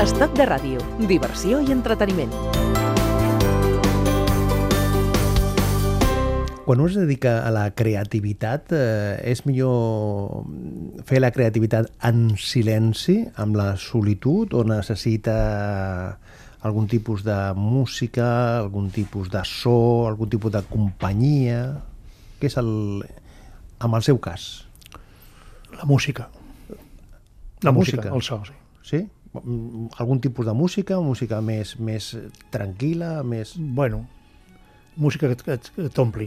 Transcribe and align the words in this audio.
Estat 0.00 0.32
de 0.32 0.46
ràdio, 0.48 0.80
diversió 1.04 1.58
i 1.60 1.74
entreteniment. 1.74 2.30
Quan 6.64 6.80
un 6.80 6.88
es 6.88 6.96
dedica 6.96 7.34
a 7.44 7.50
la 7.52 7.66
creativitat, 7.76 8.72
eh, 8.72 9.18
és 9.28 9.44
millor 9.44 10.46
fer 11.04 11.20
la 11.20 11.28
creativitat 11.36 11.92
en 12.08 12.32
silenci, 12.40 13.18
amb 13.36 13.60
la 13.60 13.74
solitud, 13.76 14.56
o 14.56 14.64
necessita 14.64 15.36
algun 16.64 16.88
tipus 16.88 17.20
de 17.28 17.36
música, 17.52 18.56
algun 18.64 18.88
tipus 18.88 19.28
de 19.28 19.44
so, 19.44 20.08
algun 20.08 20.32
tipus 20.32 20.56
de 20.56 20.64
companyia? 20.72 21.62
Què 22.40 22.48
és 22.48 22.56
el... 22.56 23.04
amb 23.84 24.00
el 24.00 24.08
seu 24.08 24.16
cas? 24.16 24.64
La 25.76 25.84
música. 25.84 26.30
La 27.60 27.76
música, 27.76 28.08
el 28.08 28.22
so, 28.24 28.40
sí. 28.48 28.56
Sí? 28.96 29.06
Algun 29.32 30.18
tipus 30.20 30.46
de 30.46 30.52
música, 30.52 30.98
música 31.00 31.38
més, 31.40 31.76
més 31.78 32.16
tranquil·la, 32.50 33.22
més... 33.22 33.52
Bueno, 33.56 34.06
música 34.96 35.28
que, 35.30 35.36
que, 35.38 35.58
que 35.76 35.88
t'ompli. 35.94 36.26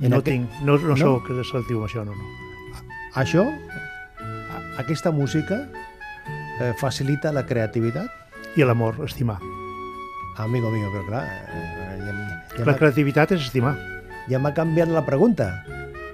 No, 0.00 0.18
aquest- 0.18 0.26
tinc, 0.26 0.56
no, 0.66 0.74
no, 0.82 0.96
no? 0.96 0.96
soc 0.98 1.30
selectiu 1.46 1.78
amb 1.78 1.86
això, 1.86 2.02
no, 2.04 2.16
no. 2.18 2.82
Això, 3.22 3.44
a- 3.46 4.62
aquesta 4.82 5.12
música, 5.14 5.60
eh, 6.60 6.72
facilita 6.80 7.30
la 7.32 7.46
creativitat? 7.46 8.10
I 8.58 8.64
l'amor, 8.66 8.98
estimar. 9.06 9.38
Amigo 10.42 10.68
mío, 10.74 10.90
però 10.92 11.06
clar, 11.06 11.22
eh, 11.24 11.96
ja, 12.02 12.58
ja 12.58 12.64
La 12.66 12.74
creativitat 12.76 13.32
és 13.38 13.46
estimar. 13.46 13.76
ja 14.28 14.38
m'ha 14.42 14.52
canviat 14.52 14.88
la 14.90 15.06
pregunta. 15.06 15.62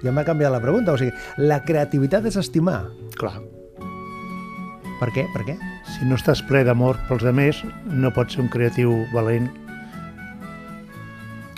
Ja 0.02 0.12
m'ha 0.12 0.24
canviat 0.28 0.52
la 0.52 0.60
pregunta. 0.60 0.92
O 0.92 0.98
sigui, 0.98 1.12
la 1.38 1.62
creativitat 1.64 2.26
és 2.26 2.36
estimar. 2.36 2.84
Clar, 3.16 3.40
Per 5.00 5.08
què? 5.10 5.24
Per 5.34 5.42
què? 5.48 5.56
Si 5.92 6.08
no 6.08 6.16
estàs 6.16 6.42
ple 6.48 6.62
d'amor 6.64 6.98
pels 7.08 7.24
altres, 7.28 7.62
no 7.86 8.12
pots 8.14 8.36
ser 8.36 8.42
un 8.44 8.50
creatiu 8.52 8.94
valent. 9.12 9.50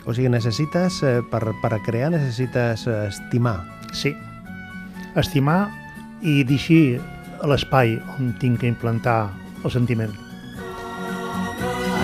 O 0.05 0.13
sigui, 0.13 0.29
necessites, 0.29 1.01
eh, 1.03 1.21
per, 1.31 1.43
per 1.63 1.79
crear, 1.87 2.11
necessites 2.13 2.87
eh, 2.87 3.07
estimar. 3.09 3.57
Sí, 3.95 4.13
estimar 5.17 5.71
i 6.21 6.43
deixar 6.45 7.01
l'espai 7.49 7.97
on 8.19 8.35
tinc 8.41 8.61
que 8.61 8.69
implantar 8.69 9.31
el 9.65 9.73
sentiment. 9.73 10.13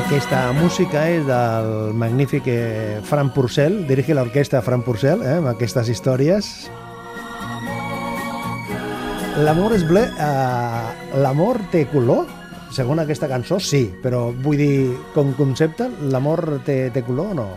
Aquesta 0.00 0.48
música 0.56 1.04
és 1.12 1.26
del 1.28 1.92
magnífic 1.94 2.48
eh, 2.50 3.00
Fran 3.06 3.30
Purcell, 3.34 3.82
dirige 3.86 4.16
l'orquestra 4.16 4.62
Fran 4.64 4.82
Purcell, 4.86 5.22
eh, 5.22 5.36
amb 5.38 5.52
aquestes 5.52 5.92
històries. 5.92 6.70
L'amor 9.44 9.76
és 9.76 9.84
ble... 9.86 10.08
Eh, 10.16 10.79
l'amor 11.18 11.58
té 11.72 11.86
color? 11.90 12.28
Segons 12.70 13.02
aquesta 13.02 13.26
cançó, 13.30 13.58
sí, 13.58 13.88
però 14.02 14.28
vull 14.44 14.60
dir, 14.60 14.74
com 15.14 15.32
concepte, 15.34 15.88
l'amor 16.12 16.60
té, 16.66 16.84
té 16.94 17.02
color 17.02 17.32
o 17.32 17.38
no? 17.38 17.48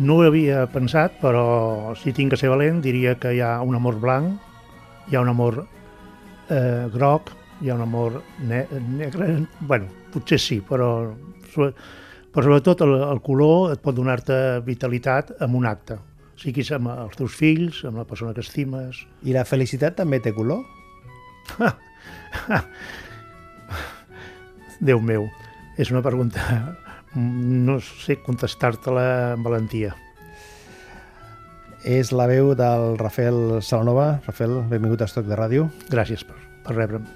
No 0.00 0.16
ho 0.16 0.24
havia 0.26 0.64
pensat, 0.72 1.18
però 1.20 1.92
si 2.00 2.14
tinc 2.16 2.32
que 2.32 2.38
ser 2.40 2.48
valent 2.50 2.80
diria 2.82 3.14
que 3.20 3.34
hi 3.36 3.42
ha 3.44 3.58
un 3.62 3.76
amor 3.76 4.00
blanc, 4.00 4.40
hi 5.10 5.16
ha 5.16 5.22
un 5.22 5.30
amor 5.30 5.60
eh, 5.60 6.88
groc, 6.94 7.34
hi 7.60 7.70
ha 7.70 7.76
un 7.76 7.84
amor 7.84 8.22
ne 8.48 8.64
negre... 8.96 9.46
bueno, 9.60 9.92
potser 10.14 10.40
sí, 10.40 10.58
però, 10.66 11.12
però 11.52 12.46
sobretot 12.46 12.82
el, 12.86 12.96
el 13.12 13.20
color 13.22 13.74
et 13.74 13.84
pot 13.84 13.94
donar-te 13.94 14.40
vitalitat 14.66 15.36
amb 15.44 15.60
un 15.60 15.68
acte. 15.68 16.00
Siguis 16.40 16.72
amb 16.72 16.88
els 16.94 17.20
teus 17.20 17.36
fills, 17.36 17.84
amb 17.84 18.00
la 18.00 18.08
persona 18.08 18.32
que 18.32 18.40
estimes... 18.40 19.04
I 19.28 19.36
la 19.36 19.44
felicitat 19.44 20.00
també 20.00 20.22
té 20.24 20.32
color? 20.32 20.64
Déu 24.90 25.00
meu, 25.04 25.28
és 25.78 25.92
una 25.92 26.04
pregunta... 26.04 26.76
No 27.10 27.80
sé 27.82 28.20
contestar-te-la 28.22 29.32
amb 29.32 29.48
valentia. 29.48 29.96
És 31.82 32.12
la 32.14 32.28
veu 32.30 32.52
del 32.54 32.94
Rafael 33.00 33.58
Salanova. 33.66 34.20
Rafael, 34.28 34.60
benvingut 34.70 35.02
a 35.02 35.10
Estoc 35.10 35.26
de 35.26 35.40
Ràdio. 35.40 35.66
Gràcies 35.90 36.22
per, 36.28 36.38
per 36.62 36.78
rebre'm. 36.78 37.10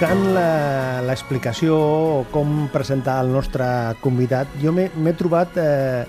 Buscant 0.00 0.30
la- 0.32 1.02
l'explicació 1.04 1.74
o 1.76 2.20
com 2.32 2.70
presentar 2.72 3.18
el 3.20 3.28
nostre 3.34 3.66
convidat, 4.00 4.48
jo 4.56 4.72
m'he 4.72 5.12
trobat 5.12 5.58
eh, 5.60 6.06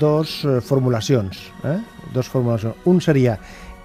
dos 0.00 0.38
eh, 0.48 0.62
formulacions. 0.64 1.42
Eh? 1.68 1.74
Dos 2.14 2.30
formulacions. 2.32 2.80
Un 2.88 3.02
seria 3.04 3.34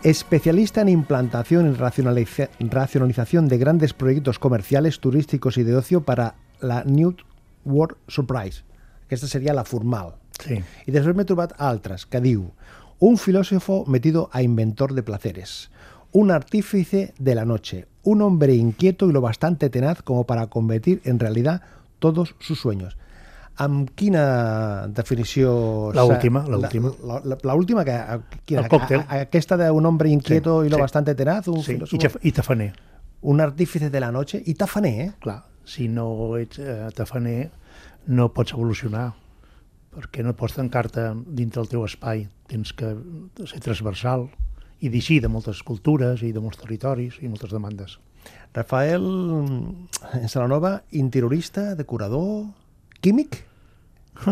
especialista 0.07 0.79
en 0.79 0.87
implantación 0.87 1.67
y 1.67 1.75
racionaliza- 1.75 2.47
racionalización 2.61 3.49
de 3.49 3.57
grandes 3.57 3.91
proyectos 3.91 4.39
comerciales, 4.39 5.01
turísticos 5.01 5.57
y 5.57 5.63
de 5.63 5.75
ocio 5.75 5.99
para 5.99 6.35
la 6.61 6.85
New 6.85 7.17
World 7.65 7.97
Surprise. 8.07 8.63
Aquesta 9.07 9.27
seria 9.27 9.53
la 9.53 9.65
formal. 9.65 10.15
Sí. 10.39 10.63
I 10.87 10.95
després 10.95 11.11
m'he 11.11 11.27
trobat 11.27 11.59
altres, 11.59 12.07
que 12.07 12.23
diu 12.23 12.53
un 13.03 13.17
filósofo 13.19 13.83
metido 13.85 14.29
a 14.31 14.43
inventor 14.47 14.93
de 14.95 15.03
placeres, 15.03 15.67
un 16.11 16.31
artífice 16.31 17.13
de 17.19 17.35
la 17.35 17.45
noche, 17.45 17.87
un 18.03 18.21
hombre 18.21 18.53
inquieto 18.55 19.09
y 19.09 19.13
lo 19.13 19.21
bastante 19.21 19.69
tenaz 19.69 20.01
como 20.01 20.25
para 20.25 20.47
convertir 20.47 21.01
en 21.05 21.19
realidad 21.19 21.61
todos 21.99 22.35
sus 22.39 22.59
sueños. 22.59 22.97
Amb 23.57 23.89
quina 23.95 24.87
definició... 24.87 25.91
La 25.93 26.03
última, 26.05 26.45
la 26.47 26.57
última. 26.57 26.91
La, 27.05 27.21
la, 27.23 27.37
la 27.43 27.53
última, 27.53 27.83
que, 27.85 27.91
quina, 28.45 28.61
El 28.61 28.69
còctel. 28.69 29.01
a- 29.07 29.15
a- 29.17 29.21
aquesta 29.27 29.57
d'un 29.57 29.85
hombre 29.85 30.09
inquieto 30.09 30.61
Sí, 30.61 30.67
y 30.67 30.69
lo 30.69 30.77
sí. 30.77 30.81
bastante 30.81 31.13
tenaz, 31.15 31.47
un 31.47 31.61
sí. 31.61 31.73
I, 31.73 31.75
filósofo, 31.75 32.19
I 32.23 32.31
tafaner. 32.31 32.73
un 33.21 33.39
artífice 33.39 33.89
de 33.91 33.99
la 33.99 34.11
noche 34.11 34.41
i 34.45 34.55
tafaner, 34.55 35.01
eh? 35.01 35.11
Clar, 35.19 35.43
si 35.63 35.87
no 35.87 36.37
ets 36.37 36.57
eh, 36.57 36.87
tafaner 36.95 37.51
no 38.07 38.31
pots 38.33 38.53
evolucionar 38.53 39.13
perquè 39.93 40.23
no 40.23 40.33
pots 40.33 40.55
tancar-te 40.55 41.03
dintre 41.27 41.61
del 41.61 41.69
teu 41.69 41.83
espai. 41.85 42.23
Tens 42.47 42.71
que 42.73 42.95
ser 43.45 43.59
transversal 43.59 44.29
i 44.81 44.89
deixir 44.89 45.21
de 45.21 45.29
moltes 45.29 45.61
cultures 45.63 46.23
i 46.25 46.31
de 46.33 46.41
molts 46.41 46.59
territoris 46.61 47.19
i 47.21 47.29
moltes 47.29 47.53
demandes. 47.53 47.97
Rafael 48.53 49.05
mm, 49.05 50.27
Salanova, 50.27 50.81
interiorista, 50.91 51.75
decorador, 51.75 52.47
químic? 53.01 53.43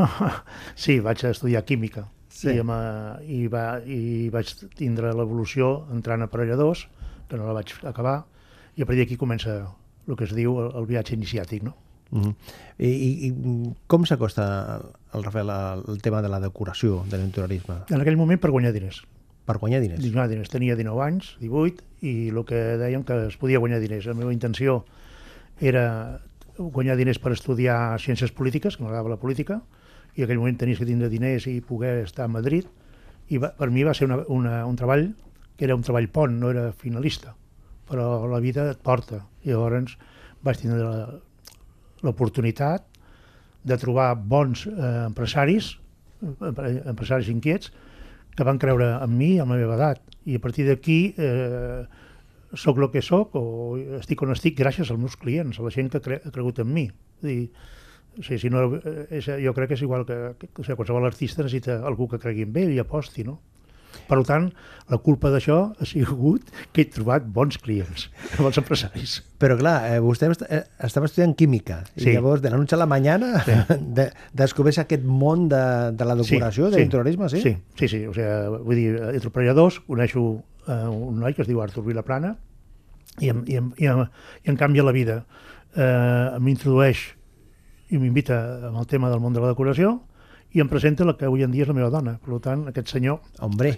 Sí, 0.75 0.99
vaig 0.99 1.23
estudiar 1.25 1.63
química 1.65 2.09
Sí. 2.29 2.53
i, 2.53 2.59
amb, 2.61 2.71
eh, 2.71 3.33
i, 3.35 3.39
va, 3.51 3.63
i 3.83 4.29
vaig 4.31 4.51
tindre 4.77 5.11
l'evolució 5.17 5.71
entrant 5.91 6.21
a 6.21 6.29
aparelladors, 6.29 6.85
que 7.27 7.37
no 7.39 7.47
la 7.49 7.55
vaig 7.57 7.73
acabar, 7.89 8.21
i 8.77 8.83
a 8.83 8.87
partir 8.87 9.03
d'aquí 9.03 9.17
comença 9.19 9.55
el 10.07 10.15
que 10.15 10.27
es 10.27 10.33
diu 10.37 10.59
el, 10.61 10.69
el 10.79 10.87
viatge 10.89 11.17
iniciàtic, 11.17 11.65
no? 11.65 11.73
Mm 12.11 12.21
-hmm. 12.21 12.35
I, 12.79 12.89
i, 12.89 13.27
I 13.27 13.73
com 13.87 14.05
s'acosta 14.05 14.81
el 15.13 15.23
Rafael 15.23 15.49
al 15.49 16.01
tema 16.01 16.21
de 16.21 16.29
la 16.29 16.39
decoració, 16.39 17.03
de 17.09 17.17
l'interiorisme? 17.17 17.75
En 17.89 18.01
aquell 18.01 18.17
moment 18.17 18.39
per 18.39 18.51
guanyar 18.51 18.73
diners. 18.73 19.03
Per 19.49 19.57
guanyar 19.57 19.79
diners? 19.81 20.03
Guanyar 20.05 20.29
diners. 20.29 20.49
Tenia 20.53 20.75
19 20.77 21.01
anys, 21.01 21.31
18, 21.41 21.81
i 22.05 22.11
el 22.29 22.43
que 22.45 22.57
dèiem 22.77 23.01
que 23.01 23.15
es 23.31 23.37
podia 23.41 23.57
guanyar 23.57 23.79
diners. 23.81 24.05
La 24.05 24.13
meva 24.13 24.29
intenció 24.29 24.83
era 25.57 26.19
guanyar 26.59 26.99
diners 26.99 27.17
per 27.23 27.33
estudiar 27.33 27.97
ciències 28.03 28.29
polítiques, 28.35 28.77
que 28.77 28.85
m'agradava 28.85 29.15
la 29.15 29.17
política, 29.17 29.57
i 30.13 30.21
en 30.21 30.27
aquell 30.27 30.37
moment 30.43 30.59
tenies 30.61 30.77
que 30.77 30.85
tindre 30.85 31.09
diners 31.09 31.49
i 31.49 31.55
poder 31.65 31.95
estar 32.03 32.27
a 32.27 32.31
Madrid, 32.35 32.69
i 33.33 33.41
va, 33.41 33.49
per 33.57 33.71
mi 33.73 33.87
va 33.87 33.97
ser 33.97 34.05
una, 34.05 34.21
una, 34.29 34.61
un 34.69 34.77
treball 34.77 35.09
que 35.57 35.65
era 35.65 35.73
un 35.73 35.81
treball 35.81 36.11
pont, 36.13 36.37
no 36.37 36.53
era 36.53 36.69
finalista, 36.69 37.33
però 37.89 38.27
la 38.29 38.43
vida 38.45 38.69
et 38.69 38.85
porta. 38.85 39.23
I 39.49 39.55
llavors 39.55 39.97
vaig 40.45 40.61
tindre 40.61 40.93
l'oportunitat 42.05 42.85
de 43.65 43.81
trobar 43.81 44.13
bons 44.13 44.67
eh, 44.69 45.05
empresaris, 45.09 45.73
empresaris 46.21 47.33
inquiets, 47.33 47.73
que 48.35 48.45
van 48.47 48.59
creure 48.61 48.91
en 49.03 49.17
mi 49.17 49.37
a 49.37 49.47
la 49.47 49.57
meva 49.57 49.75
edat. 49.77 50.03
I 50.29 50.37
a 50.37 50.43
partir 50.43 50.67
d'aquí 50.67 50.99
eh, 51.17 51.83
sóc 52.53 52.79
el 52.79 52.89
que 52.93 53.01
sóc 53.05 53.35
o 53.39 53.43
estic 53.99 54.21
on 54.25 54.33
estic 54.33 54.57
gràcies 54.59 54.89
als 54.89 54.99
meus 54.99 55.17
clients, 55.19 55.59
a 55.59 55.65
la 55.65 55.73
gent 55.73 55.91
que 55.93 56.01
cre 56.03 56.21
ha 56.23 56.33
cregut 56.33 56.61
en 56.63 56.71
mi. 56.73 56.87
És 57.19 57.27
dir, 57.27 57.39
sigui, 58.23 58.39
si 58.39 58.49
no, 58.49 58.65
eh, 58.77 59.05
és, 59.19 59.29
jo 59.43 59.53
crec 59.55 59.71
que 59.71 59.77
és 59.77 59.85
igual 59.85 60.05
que, 60.07 60.17
que 60.39 60.49
o 60.53 60.65
sigui, 60.65 60.77
qualsevol 60.79 61.07
artista 61.07 61.43
necessita 61.43 61.79
algú 61.87 62.09
que 62.09 62.21
cregui 62.21 62.47
en 62.47 62.57
ell 62.57 62.75
i 62.75 62.81
aposti, 62.81 63.25
no? 63.27 63.39
Per 64.09 64.17
tant, 64.25 64.47
la 64.89 64.97
culpa 64.97 65.29
d'això 65.29 65.57
ha 65.77 65.85
sigut 65.85 66.47
que 66.73 66.81
he 66.81 66.85
trobat 66.89 67.25
bons 67.29 67.59
clients, 67.61 68.07
bons 68.39 68.57
empresaris. 68.57 69.19
Però 69.37 69.53
clar, 69.59 69.75
eh, 69.93 69.99
vostè 70.01 70.29
est- 70.31 70.45
eh, 70.49 70.63
estava 70.83 71.05
estudiant 71.05 71.35
química 71.37 71.83
i 71.95 72.01
Sí. 72.07 72.13
llavors 72.15 72.41
de 72.41 72.49
la 72.49 72.57
noche 72.57 72.73
a 72.75 72.79
la 72.79 72.87
mañana 72.89 73.43
Sí. 73.45 73.51
de, 73.97 74.11
descobreix 74.33 74.79
aquest 74.79 75.03
món 75.03 75.47
de, 75.49 75.91
de 75.93 76.05
la 76.05 76.15
decoració, 76.15 76.71
de 76.71 76.77
l'interiorisme, 76.79 77.29
sí? 77.29 77.41
Sí, 77.41 77.57
sí, 77.75 77.87
sí. 77.87 78.01
O 78.07 78.13
sigui, 78.13 78.63
vull 78.65 78.75
dir, 78.75 78.95
entre 79.13 79.29
operadors 79.29 79.79
coneixo 79.85 80.43
eh, 80.67 80.87
un 80.89 81.19
noi 81.19 81.33
que 81.37 81.43
es 81.43 81.47
diu 81.47 81.61
Artur 81.61 81.85
Vilaplana 81.85 82.35
i 83.19 83.29
em, 83.29 83.43
i 83.47 83.55
em, 83.57 83.71
i 83.77 83.85
em, 83.85 84.01
i 84.45 84.49
em 84.49 84.57
canvia 84.57 84.83
la 84.83 84.91
vida. 84.95 85.23
Eh, 85.75 86.37
m'introdueix 86.41 86.97
i 87.93 87.97
m'invita 88.01 88.67
amb 88.69 88.77
el 88.81 88.87
tema 88.89 89.09
del 89.09 89.19
món 89.21 89.33
de 89.33 89.41
la 89.41 89.49
decoració 89.53 89.99
i 90.55 90.63
em 90.63 90.69
presenta 90.69 91.05
la 91.05 91.13
que 91.17 91.27
avui 91.27 91.43
en 91.45 91.51
dia 91.53 91.65
és 91.65 91.69
la 91.69 91.77
meva 91.77 91.91
dona. 91.93 92.15
Per 92.23 92.39
tant, 92.41 92.65
aquest 92.71 92.89
senyor, 92.95 93.19
Hombre, 93.45 93.75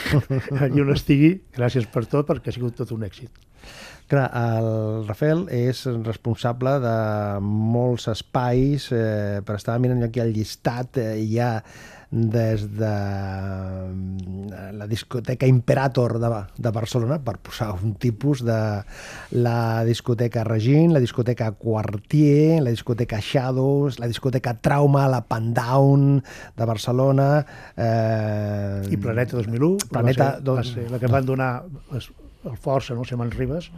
allí 0.62 0.84
on 0.84 0.92
estigui, 0.94 1.32
gràcies 1.56 1.88
per 1.90 2.04
tot, 2.06 2.28
perquè 2.28 2.52
ha 2.52 2.56
sigut 2.56 2.76
tot 2.78 2.92
un 2.94 3.02
èxit. 3.06 3.30
clar, 4.08 4.28
el 4.36 5.06
Rafael 5.08 5.46
és 5.48 5.86
responsable 6.04 6.76
de 6.82 6.96
molts 7.40 8.06
espais, 8.12 8.90
eh, 8.92 9.40
per 9.44 9.56
estar 9.56 9.78
mirant 9.80 10.04
aquí 10.04 10.20
el 10.20 10.34
llistat, 10.36 10.98
eh, 10.98 11.18
hi 11.24 11.38
ha 11.40 11.54
des 12.14 12.62
de 12.78 12.86
eh, 12.86 14.72
la 14.72 14.86
discoteca 14.86 15.46
Imperator 15.46 16.20
de, 16.22 16.30
de 16.56 16.70
Barcelona, 16.70 17.18
per 17.18 17.40
posar 17.42 17.72
un 17.74 17.96
tipus 17.98 18.44
de 18.46 18.58
la 19.34 19.84
discoteca 19.84 20.44
Regin, 20.46 20.92
la 20.94 21.02
discoteca 21.02 21.50
Quartier, 21.58 22.62
la 22.62 22.70
discoteca 22.70 23.18
Shadows, 23.20 23.98
la 23.98 24.06
discoteca 24.06 24.54
Trauma, 24.54 25.08
la 25.08 25.24
Pandown 25.26 26.22
de 26.56 26.64
Barcelona... 26.64 27.44
Eh, 27.76 28.94
I 28.94 28.96
Planeta 28.96 29.36
2001, 29.36 29.76
però 29.90 30.04
Planeta 30.04 30.30
va, 30.38 30.38
ser, 30.38 30.54
va 30.54 30.64
ser 30.70 30.90
la 30.94 31.02
que 31.02 31.10
van 31.10 31.26
donar 31.26 31.52
les, 31.90 32.10
el 32.46 32.56
força, 32.60 32.94
no? 32.94 33.02
Sé, 33.04 33.18
Mans 33.18 33.34
Ribes, 33.34 33.72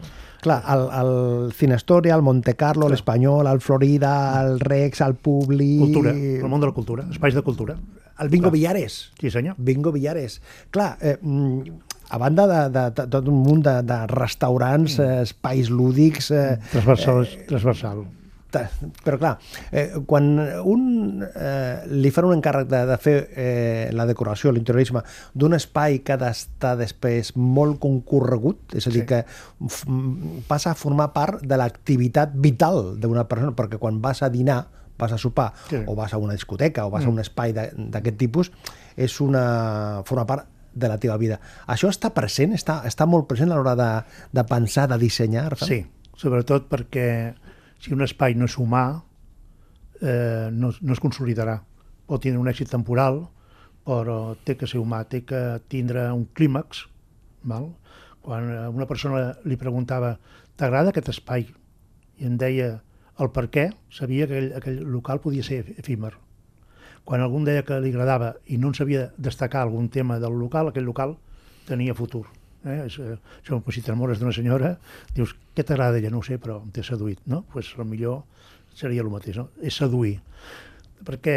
Clar, 0.44 0.60
el, 0.68 0.82
el 1.00 1.52
Cinestoria, 1.56 2.14
el 2.14 2.22
Monte 2.22 2.52
Carlo, 2.54 2.90
l'Espanyol, 2.92 3.48
el 3.48 3.62
Florida, 3.64 4.12
el 4.44 4.60
Rex, 4.60 5.00
el 5.00 5.16
Publi... 5.16 5.78
cultura, 5.80 6.12
el 6.12 6.50
món 6.50 6.60
de 6.60 6.68
la 6.68 6.76
cultura, 6.76 7.06
espais 7.10 7.34
de 7.34 7.42
cultura. 7.42 7.78
El 8.18 8.28
Bingo 8.28 8.48
Clar. 8.48 8.52
Villares. 8.52 9.12
Sí, 9.20 9.30
senyor. 9.30 9.54
Bingo 9.58 9.92
Villares. 9.92 10.40
Clar, 10.70 10.96
eh, 11.00 11.18
mm, 11.20 11.60
a 12.10 12.18
banda 12.18 12.46
de, 12.46 12.60
de, 12.72 12.84
de 12.96 13.06
tot 13.12 13.28
un 13.28 13.42
munt 13.42 13.64
de, 13.66 13.82
de 13.82 14.06
restaurants, 14.06 14.98
eh, 14.98 15.22
espais 15.22 15.68
lúdics... 15.70 16.30
Eh, 16.30 16.58
Transversal, 16.72 17.26
transversal. 17.48 18.04
ta- 18.50 18.70
però 19.04 19.18
clar, 19.18 19.32
eh, 19.74 19.90
quan 20.06 20.28
un 20.64 21.20
eh, 21.26 21.82
li 21.90 22.12
fan 22.14 22.28
un 22.28 22.36
encàrrec 22.38 22.68
de, 22.70 22.78
de 22.88 22.96
fer 23.02 23.16
eh, 23.36 23.88
la 23.92 24.06
decoració, 24.08 24.52
l'interiorisme, 24.54 25.02
d'un 25.34 25.52
espai 25.58 25.98
que 26.06 26.14
ha 26.14 26.20
d'estar 26.22 26.76
després 26.78 27.34
molt 27.36 27.80
concorregut, 27.82 28.78
és 28.78 28.86
a 28.86 28.94
dir, 28.94 29.02
Sí. 29.02 29.10
que 29.10 29.24
passa 30.48 30.70
a 30.70 30.78
formar 30.78 31.10
part 31.12 31.42
de 31.42 31.58
l'activitat 31.58 32.32
vital 32.34 32.94
d'una 33.02 33.26
persona, 33.28 33.52
perquè 33.58 33.78
quan 33.82 34.00
vas 34.00 34.22
a 34.22 34.30
dinar, 34.32 34.62
vas 34.98 35.12
a 35.12 35.18
sopar, 35.18 35.52
Sí. 35.68 35.76
o 35.86 35.94
vas 35.94 36.12
a 36.14 36.18
una 36.18 36.32
discoteca, 36.32 36.86
o 36.86 36.90
vas 36.90 37.04
a 37.04 37.08
un 37.08 37.18
espai 37.20 37.52
d'aquest 37.52 38.16
tipus, 38.16 38.52
és 38.96 39.20
una... 39.20 40.02
forma 40.04 40.26
part 40.26 40.48
de 40.76 40.88
la 40.88 40.98
teva 41.00 41.16
vida. 41.16 41.40
Això 41.66 41.88
està 41.88 42.10
present? 42.12 42.52
Està, 42.52 42.82
està 42.84 43.06
molt 43.08 43.26
present 43.26 43.50
a 43.50 43.56
l'hora 43.56 43.74
de, 43.76 43.90
de 44.32 44.44
pensar, 44.44 44.88
de 44.88 44.98
dissenyar? 45.00 45.50
Rafael? 45.54 45.68
Sí, 45.86 46.10
sobretot 46.20 46.68
perquè 46.68 47.34
si 47.80 47.92
un 47.92 48.02
espai 48.04 48.34
no 48.36 48.44
és 48.44 48.58
humà, 48.60 49.02
eh, 50.02 50.48
no, 50.52 50.72
no 50.80 50.92
es 50.92 51.00
consolidarà. 51.00 51.62
Pot 52.06 52.22
tindre 52.22 52.40
un 52.40 52.48
èxit 52.50 52.70
temporal, 52.70 53.22
però 53.86 54.36
té 54.44 54.56
que 54.58 54.68
ser 54.68 54.80
humà, 54.82 55.04
té 55.08 55.24
que 55.24 55.40
tindre 55.72 56.10
un 56.12 56.26
clímax. 56.36 56.86
Val? 57.46 57.70
Quan 58.20 58.50
a 58.50 58.68
una 58.70 58.86
persona 58.90 59.30
li 59.46 59.56
preguntava 59.56 60.16
t'agrada 60.58 60.90
aquest 60.90 61.08
espai? 61.14 61.46
I 62.18 62.26
em 62.26 62.36
deia 62.40 62.82
el 63.18 63.30
per 63.32 63.46
què, 63.52 63.70
sabia 63.92 64.26
que 64.28 64.36
aquell, 64.36 64.54
aquell 64.58 64.80
local 64.92 65.20
podia 65.24 65.44
ser 65.46 65.62
efímer. 65.76 66.12
Quan 67.06 67.22
algú 67.22 67.38
em 67.40 67.46
deia 67.46 67.64
que 67.66 67.78
li 67.80 67.92
agradava 67.94 68.34
i 68.50 68.58
no 68.58 68.72
en 68.72 68.76
sabia 68.76 69.06
destacar 69.16 69.62
algun 69.62 69.88
tema 69.88 70.18
del 70.22 70.34
local, 70.38 70.72
aquell 70.72 70.88
local 70.88 71.16
tenia 71.68 71.94
futur. 71.94 72.24
Eh? 72.66 72.82
És, 72.86 72.98
eh, 72.98 73.14
això, 73.40 73.60
si 73.70 73.82
t'enamores 73.82 74.18
d'una 74.20 74.34
senyora, 74.34 74.74
dius, 75.14 75.36
què 75.54 75.64
t'agrada 75.64 75.94
d'ella? 75.94 76.10
No 76.10 76.20
ho 76.20 76.26
sé, 76.26 76.40
però 76.42 76.58
t'he 76.74 76.82
seduït, 76.82 77.22
no? 77.30 77.44
Pues, 77.52 77.72
el 77.78 77.86
millor 77.86 78.24
seria 78.74 79.04
el 79.04 79.10
mateix, 79.12 79.38
no? 79.38 79.48
És 79.62 79.78
seduir. 79.78 80.18
Perquè 81.06 81.36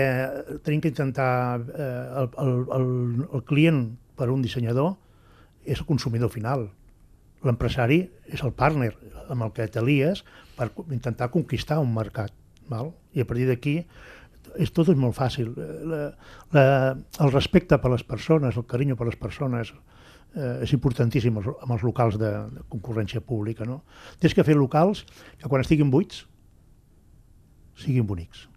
tenim 0.65 0.81
que 0.81 0.91
intentar... 0.91 1.61
Eh, 1.69 2.03
el, 2.23 2.31
el, 2.43 2.53
el, 2.79 2.89
el 3.29 3.45
client 3.45 3.83
per 4.17 4.31
un 4.33 4.41
dissenyador 4.41 4.95
és 5.63 5.79
el 5.79 5.87
consumidor 5.87 6.33
final. 6.33 6.67
L'empresari 7.45 8.01
és 8.27 8.43
el 8.43 8.53
partner 8.53 8.91
amb 9.29 9.45
el 9.45 9.51
que 9.55 9.67
t'alies 9.71 10.23
per 10.57 10.69
intentar 10.89 11.29
conquistar 11.33 11.79
un 11.79 11.93
mercat. 11.95 12.33
Val? 12.69 12.91
I 13.15 13.23
a 13.23 13.27
partir 13.29 13.47
d'aquí 13.49 13.79
és 14.59 14.71
tot 14.73 14.89
és 14.91 14.97
molt 14.97 15.15
fàcil. 15.17 15.53
La, 15.89 16.01
la, 16.55 16.65
el 17.23 17.31
respecte 17.31 17.77
per 17.81 17.91
les 17.93 18.03
persones, 18.03 18.57
el 18.57 18.67
carinyo 18.69 18.97
per 18.99 19.07
les 19.09 19.17
persones, 19.19 19.71
eh, 20.35 20.65
és 20.65 20.73
importantíssim 20.75 21.37
amb 21.39 21.71
els 21.75 21.85
locals 21.85 22.17
de, 22.21 22.31
de 22.55 22.65
concurrència 22.69 23.21
pública. 23.21 23.67
No? 23.69 23.81
Tens 24.19 24.35
que 24.35 24.45
fer 24.45 24.57
locals 24.57 25.05
que 25.37 25.49
quan 25.49 25.65
estiguin 25.65 25.91
buits 25.93 26.25
siguin 27.79 28.07
bonics. 28.07 28.47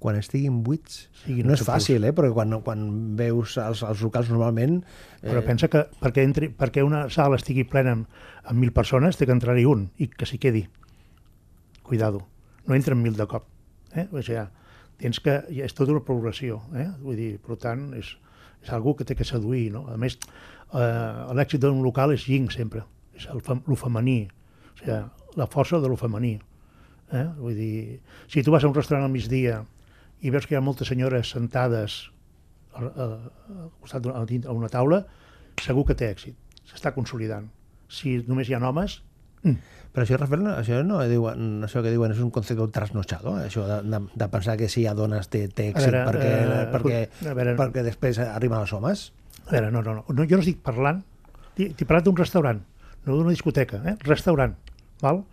Quan 0.00 0.16
estiguin 0.16 0.62
buits. 0.64 1.04
Siguin 1.20 1.46
no 1.46 1.54
és 1.54 1.62
fàcil, 1.66 2.04
eh? 2.08 2.12
perquè 2.16 2.32
quan, 2.34 2.56
quan 2.64 2.84
veus 3.18 3.56
els, 3.60 3.84
els 3.86 4.02
locals 4.02 4.32
normalment... 4.32 4.80
Però 5.20 5.42
pensa 5.44 5.68
que 5.68 5.84
perquè, 6.00 6.24
entri, 6.24 6.48
perquè 6.56 6.82
una 6.82 7.04
sala 7.12 7.36
estigui 7.36 7.66
plena 7.68 7.92
amb, 7.98 8.20
amb 8.48 8.56
mil 8.62 8.72
persones 8.72 9.20
té 9.20 9.28
que 9.28 9.36
entrar-hi 9.36 9.66
un 9.68 9.90
i 10.00 10.08
que 10.08 10.28
s'hi 10.28 10.40
quedi. 10.40 10.64
Cuidado, 11.84 12.24
no 12.66 12.78
entren 12.78 13.02
mil 13.02 13.18
de 13.18 13.26
cop. 13.28 13.44
Eh? 13.92 14.06
O 14.08 14.24
sigui, 14.24 14.46
tens 15.02 15.20
que, 15.20 15.36
ja 15.52 15.68
és 15.68 15.76
tota 15.76 15.92
una 15.92 16.04
progressió. 16.06 16.62
Eh? 16.72 16.88
Vull 17.04 17.20
dir, 17.20 17.30
per 17.44 17.58
tant, 17.60 17.90
és, 18.00 18.14
és 18.64 18.72
algú 18.72 18.96
que 18.96 19.04
té 19.04 19.18
que 19.18 19.28
seduir. 19.28 19.66
No? 19.74 19.84
A 19.92 19.98
més, 20.00 20.16
eh, 20.72 21.34
l'èxit 21.36 21.60
d'un 21.60 21.82
local 21.84 22.14
és 22.16 22.24
yin 22.30 22.48
sempre, 22.52 22.86
és 23.18 23.28
el, 23.28 23.44
fem, 23.44 23.60
lo 23.68 23.76
femení, 23.76 24.22
o 24.72 24.78
sigui, 24.80 25.02
la 25.36 25.48
força 25.50 25.82
de 25.82 25.92
lo 25.92 26.00
femení. 26.00 26.38
Eh? 27.12 27.26
Vull 27.36 27.58
dir, 27.58 28.00
si 28.30 28.42
tu 28.46 28.54
vas 28.54 28.64
a 28.64 28.70
un 28.70 28.74
restaurant 28.76 29.04
al 29.04 29.12
migdia 29.12 29.60
i 30.22 30.30
veus 30.30 30.46
que 30.46 30.54
hi 30.54 30.58
ha 30.58 30.64
moltes 30.64 30.88
senyores 30.88 31.30
sentades 31.32 32.10
al, 32.74 32.90
al, 32.94 33.12
al 33.56 33.70
costat 33.80 34.02
d'una 34.04 34.20
a 34.20 34.50
a 34.50 34.52
una 34.56 34.68
taula, 34.68 35.04
segur 35.60 35.86
que 35.86 35.94
té 35.94 36.10
èxit, 36.12 36.36
s'està 36.68 36.92
consolidant. 36.94 37.48
Si 37.88 38.18
només 38.28 38.48
hi 38.48 38.54
ha 38.54 38.60
homes, 38.68 39.02
Però 39.90 40.04
això, 40.04 40.18
Rafael, 40.20 40.42
no- 40.44 40.52
això 40.60 40.82
no 40.84 40.98
diuen, 41.08 41.62
això 41.64 41.80
que 41.82 41.90
diuen 41.90 42.12
és 42.12 42.18
un 42.20 42.28
concepte 42.30 42.66
trasnochado, 42.70 43.38
eh? 43.40 43.46
això 43.48 43.64
de, 43.66 43.78
de, 43.88 44.00
de 44.14 44.26
pensar 44.28 44.58
que 44.60 44.68
si 44.68 44.82
hi 44.82 44.86
ha 44.86 44.92
dones 44.94 45.30
té, 45.32 45.46
té 45.48 45.70
èxit 45.72 45.88
veure, 45.90 46.02
perquè, 46.06 46.28
eh, 46.28 46.66
perquè, 46.74 46.98
a 47.30 47.34
veure- 47.34 47.54
perquè 47.56 47.82
després 47.82 48.18
arriben 48.20 48.60
els 48.60 48.72
homes. 48.76 49.12
a 49.46 49.50
veure, 49.50 49.70
no, 49.72 49.80
no, 49.82 49.94
no, 49.94 50.04
no 50.12 50.26
jo 50.28 50.36
no 50.36 50.44
estic 50.44 50.60
parlant, 50.62 51.00
t'he 51.56 51.72
parlat 51.88 52.04
d'un 52.04 52.16
restaurant, 52.20 52.60
no 53.06 53.16
d'una 53.16 53.30
discoteca, 53.32 53.80
eh? 53.88 53.96
restaurant, 54.04 54.54
val? 55.00 55.24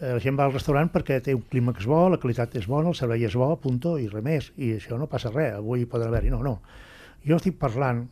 Eh, 0.00 0.10
la 0.10 0.20
gent 0.22 0.38
va 0.38 0.48
al 0.48 0.54
restaurant 0.54 0.88
perquè 0.90 1.20
té 1.22 1.34
un 1.36 1.44
clímax 1.50 1.86
bo, 1.86 2.00
la 2.10 2.18
qualitat 2.22 2.56
és 2.58 2.66
bona, 2.70 2.90
el 2.90 2.98
servei 2.98 3.22
és 3.28 3.36
bo, 3.38 3.52
punto, 3.62 3.94
i 4.02 4.08
res 4.10 4.24
més, 4.26 4.48
i 4.58 4.72
això 4.78 4.98
no 4.98 5.06
passa 5.10 5.30
res, 5.30 5.54
avui 5.60 5.86
poden 5.90 6.10
haver-hi, 6.10 6.32
no, 6.34 6.40
no. 6.42 6.56
Jo 7.24 7.38
estic 7.38 7.60
parlant 7.60 8.02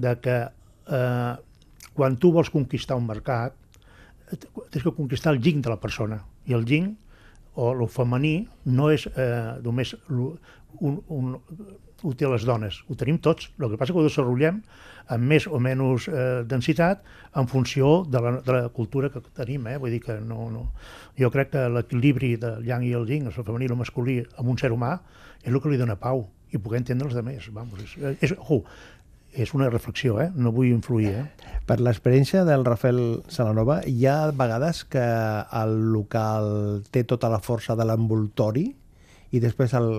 de 0.00 0.16
que 0.24 0.40
eh, 0.42 1.34
quan 1.94 2.18
tu 2.18 2.32
vols 2.34 2.50
conquistar 2.50 2.98
un 2.98 3.06
mercat, 3.06 3.54
eh, 4.26 4.40
tens 4.40 4.82
que 4.82 4.96
conquistar 4.96 5.36
el 5.36 5.40
yin 5.44 5.62
de 5.62 5.70
la 5.70 5.78
persona, 5.78 6.18
i 6.50 6.56
el 6.58 6.66
yin 6.66 6.90
o 7.54 7.70
el 7.76 7.86
femení 7.90 8.34
no 8.66 8.90
és 8.90 9.06
eh, 9.14 9.60
només 9.62 9.94
un, 10.10 10.98
un, 11.06 11.34
ho 12.02 12.12
té 12.16 12.28
les 12.28 12.44
dones, 12.48 12.80
ho 12.88 12.96
tenim 12.98 13.18
tots. 13.22 13.50
El 13.58 13.72
que 13.72 13.78
passa 13.80 13.94
que 13.94 14.00
ho 14.00 14.06
desenvolupem 14.06 14.60
amb 15.10 15.26
més 15.32 15.46
o 15.50 15.58
menys 15.62 16.06
eh, 16.08 16.42
densitat 16.48 17.02
en 17.36 17.48
funció 17.50 18.04
de 18.06 18.22
la, 18.22 18.32
de 18.46 18.56
la 18.56 18.68
cultura 18.74 19.10
que 19.10 19.22
tenim. 19.36 19.66
Eh? 19.66 19.78
Vull 19.82 19.96
dir 19.96 20.02
que 20.04 20.20
no, 20.20 20.48
no... 20.52 20.68
Jo 21.18 21.32
crec 21.34 21.50
que 21.52 21.66
l'equilibri 21.68 22.36
del 22.40 22.64
yang 22.66 22.86
i 22.86 22.94
el 22.96 23.08
yin, 23.10 23.26
el 23.28 23.34
femení 23.34 23.66
i 23.66 23.72
el 23.72 23.80
masculí, 23.80 24.20
amb 24.38 24.52
un 24.52 24.60
ser 24.60 24.70
humà, 24.72 24.94
és 25.42 25.50
el 25.52 25.60
que 25.60 25.72
li 25.72 25.80
dona 25.80 25.98
pau 26.00 26.28
i 26.50 26.58
poder 26.58 26.80
entendre 26.80 27.10
els 27.10 27.18
altres. 27.18 27.50
Vamos, 27.54 27.82
és, 27.84 28.16
és, 28.24 28.34
oh, 28.48 28.62
és 29.32 29.52
una 29.54 29.68
reflexió, 29.70 30.18
eh? 30.22 30.30
no 30.34 30.52
vull 30.54 30.70
influir. 30.70 31.12
Eh? 31.14 31.58
Per 31.66 31.78
l'experiència 31.82 32.44
del 32.48 32.64
Rafael 32.66 33.20
Salanova, 33.30 33.80
hi 33.86 34.06
ha 34.06 34.30
vegades 34.34 34.84
que 34.90 35.04
el 35.62 35.76
local 35.92 36.82
té 36.90 37.04
tota 37.04 37.30
la 37.30 37.42
força 37.42 37.76
de 37.78 37.86
l'envoltori 37.86 38.66
i 39.30 39.42
després 39.42 39.74
el 39.78 39.92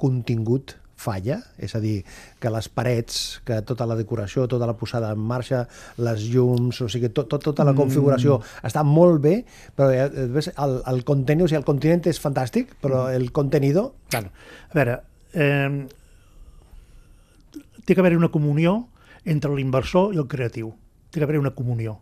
contingut 0.00 0.76
falla, 1.02 1.38
és 1.58 1.74
a 1.74 1.80
dir, 1.82 2.02
que 2.40 2.50
les 2.52 2.68
parets, 2.70 3.18
que 3.46 3.60
tota 3.66 3.86
la 3.90 3.96
decoració, 3.98 4.46
tota 4.50 4.68
la 4.68 4.76
posada 4.78 5.10
en 5.14 5.22
marxa, 5.32 5.64
les 5.98 6.26
llums, 6.32 6.80
o 6.84 6.88
sigui, 6.92 7.10
tot, 7.14 7.28
tot, 7.30 7.42
tota 7.50 7.66
la 7.66 7.74
configuració 7.78 8.38
mm. 8.38 8.66
està 8.70 8.84
molt 8.86 9.22
bé, 9.24 9.34
però 9.78 9.90
eh, 9.94 10.28
ves, 10.32 10.52
el, 10.52 10.78
el 10.92 11.02
contenido, 11.08 11.48
o 11.48 11.50
sigui, 11.50 11.60
el 11.62 11.68
continent 11.68 12.06
és 12.12 12.22
fantàstic, 12.22 12.76
però 12.82 13.06
mm. 13.08 13.18
el 13.18 13.32
contenido... 13.34 13.88
Claro. 14.14 14.30
A 14.70 14.78
veure, 14.78 15.00
eh, 15.34 15.88
té 17.84 17.94
que 17.94 18.00
haver 18.00 18.16
una 18.16 18.30
comunió 18.30 18.86
entre 19.24 19.54
l'inversor 19.54 20.14
i 20.14 20.22
el 20.22 20.28
creatiu. 20.30 20.72
Té 21.10 21.20
que 21.20 21.26
haver 21.26 21.40
una 21.40 21.54
comunió. 21.56 21.98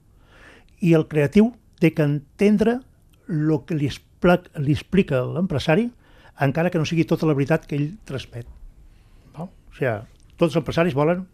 I 0.80 0.94
el 0.96 1.08
creatiu 1.08 1.52
té 1.80 1.92
que 1.96 2.04
entendre 2.04 2.80
el 3.30 3.56
que 3.66 3.76
li, 3.76 3.88
explica, 3.88 4.60
li 4.60 4.76
explica 4.76 5.22
l'empresari 5.24 5.90
encara 6.40 6.70
que 6.72 6.80
no 6.80 6.88
sigui 6.88 7.04
tota 7.08 7.28
la 7.28 7.36
veritat 7.36 7.66
que 7.68 7.76
ell 7.76 7.92
transmet. 8.08 8.48
O 9.70 9.76
sigui, 9.78 9.94
tots 10.36 10.50
els 10.50 10.60
empresaris 10.60 10.96
volen 10.96 11.26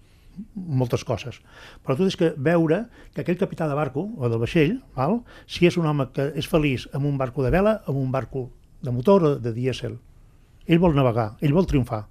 moltes 0.54 1.04
coses. 1.04 1.38
Però 1.82 1.96
tu 1.96 2.04
tens 2.04 2.16
que 2.18 2.32
veure 2.36 2.84
que 3.14 3.22
aquell 3.22 3.38
capità 3.40 3.68
de 3.68 3.76
barco, 3.78 4.06
o 4.16 4.28
del 4.28 4.42
vaixell, 4.42 4.80
val? 4.96 5.22
si 5.46 5.66
és 5.66 5.78
un 5.80 5.86
home 5.86 6.10
que 6.12 6.28
és 6.36 6.48
feliç 6.48 6.88
amb 6.92 7.08
un 7.08 7.16
barco 7.18 7.44
de 7.44 7.52
vela, 7.54 7.80
amb 7.86 7.96
un 7.98 8.10
barco 8.12 8.50
de 8.82 8.92
motor 8.92 9.24
o 9.24 9.32
de 9.40 9.52
dièsel. 9.56 9.96
Ell 10.66 10.82
vol 10.82 10.94
navegar, 10.96 11.36
ell 11.40 11.54
vol 11.56 11.66
triomfar. 11.66 12.06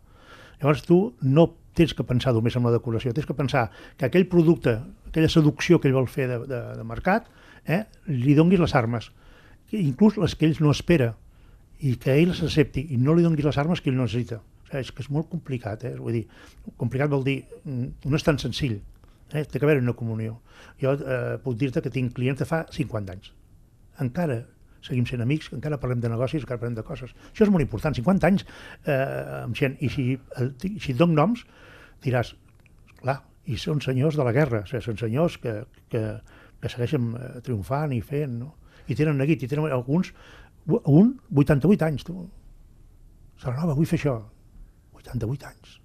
Llavors 0.61 0.85
tu 0.87 0.99
no 1.21 1.49
tens 1.75 1.93
que 1.93 2.05
pensar 2.07 2.33
només 2.33 2.55
en 2.55 2.63
la 2.63 2.71
decoració, 2.71 3.13
tens 3.13 3.27
que 3.27 3.35
pensar 3.35 3.67
que 3.97 4.07
aquell 4.07 4.29
producte, 4.31 4.79
aquella 5.09 5.29
seducció 5.29 5.81
que 5.81 5.89
ell 5.91 5.97
vol 5.97 6.07
fer 6.07 6.29
de, 6.31 6.39
de, 6.47 6.61
de 6.79 6.87
mercat, 6.87 7.27
eh, 7.67 7.83
li 8.07 8.35
donguis 8.37 8.61
les 8.63 8.75
armes, 8.75 9.11
inclús 9.75 10.17
les 10.21 10.35
que 10.39 10.47
ell 10.47 10.57
no 10.63 10.71
espera, 10.71 11.13
i 11.83 11.97
que 11.99 12.15
ell 12.15 12.31
s'accepti 12.33 12.85
i 12.95 12.97
no 12.97 13.13
li 13.13 13.25
doni 13.25 13.43
les 13.43 13.57
armes 13.59 13.81
que 13.83 13.91
ell 13.91 13.97
no 13.99 14.07
necessita. 14.07 14.39
Sigui, 14.65 14.81
és 14.81 14.91
que 14.91 15.05
és 15.05 15.11
molt 15.13 15.29
complicat, 15.29 15.85
eh? 15.85 15.93
Vull 15.99 16.19
dir, 16.19 16.25
complicat 16.81 17.11
vol 17.11 17.23
dir, 17.25 17.37
mm, 17.63 18.09
no 18.09 18.17
és 18.17 18.25
tan 18.25 18.39
senzill, 18.41 18.79
eh? 19.31 19.43
té 19.45 19.59
que 19.59 19.65
haver 19.65 19.77
una 19.81 19.93
comunió. 19.93 20.39
Jo 20.81 20.95
eh, 20.97 21.37
puc 21.43 21.57
dir-te 21.61 21.83
que 21.85 21.93
tinc 21.93 22.15
clients 22.17 22.41
de 22.41 22.49
fa 22.49 22.65
50 22.73 23.13
anys. 23.13 23.31
Encara 24.01 24.41
seguim 24.85 25.05
sent 25.09 25.23
amics, 25.23 25.49
encara 25.55 25.79
parlem 25.81 26.01
de 26.03 26.09
negocis, 26.11 26.43
encara 26.43 26.61
parlem 26.61 26.77
de 26.77 26.85
coses. 26.85 27.13
Això 27.31 27.45
és 27.47 27.51
molt 27.53 27.65
important, 27.65 27.95
50 27.97 28.29
anys 28.29 28.45
eh, 28.45 29.41
amb 29.41 29.57
gent. 29.57 29.77
I 29.81 29.89
si, 29.91 30.05
eh, 30.13 30.49
si 30.61 30.93
et 30.93 30.99
dono 30.99 31.17
noms, 31.17 31.45
diràs, 32.05 32.35
clar, 33.01 33.19
i 33.49 33.57
són 33.61 33.81
senyors 33.81 34.17
de 34.19 34.25
la 34.27 34.33
guerra, 34.35 34.63
o 34.65 34.69
sigui, 34.69 34.83
són 34.85 35.01
senyors 35.01 35.39
que, 35.41 35.55
que, 35.93 36.03
que 36.61 36.71
segueixen 36.71 37.11
eh, 37.17 37.33
triomfant 37.45 37.95
i 37.95 38.01
fent, 38.05 38.39
no? 38.43 38.53
I 38.85 38.97
tenen 38.97 39.17
neguit, 39.17 39.41
i 39.41 39.49
tenen 39.49 39.73
alguns 39.73 40.11
un, 40.65 41.15
88 41.33 41.85
anys, 41.89 42.05
tu. 42.05 42.19
Saranova, 43.41 43.73
vull 43.77 43.89
fer 43.89 43.99
això. 43.99 44.19
88 45.15 45.43
anys. 45.45 45.84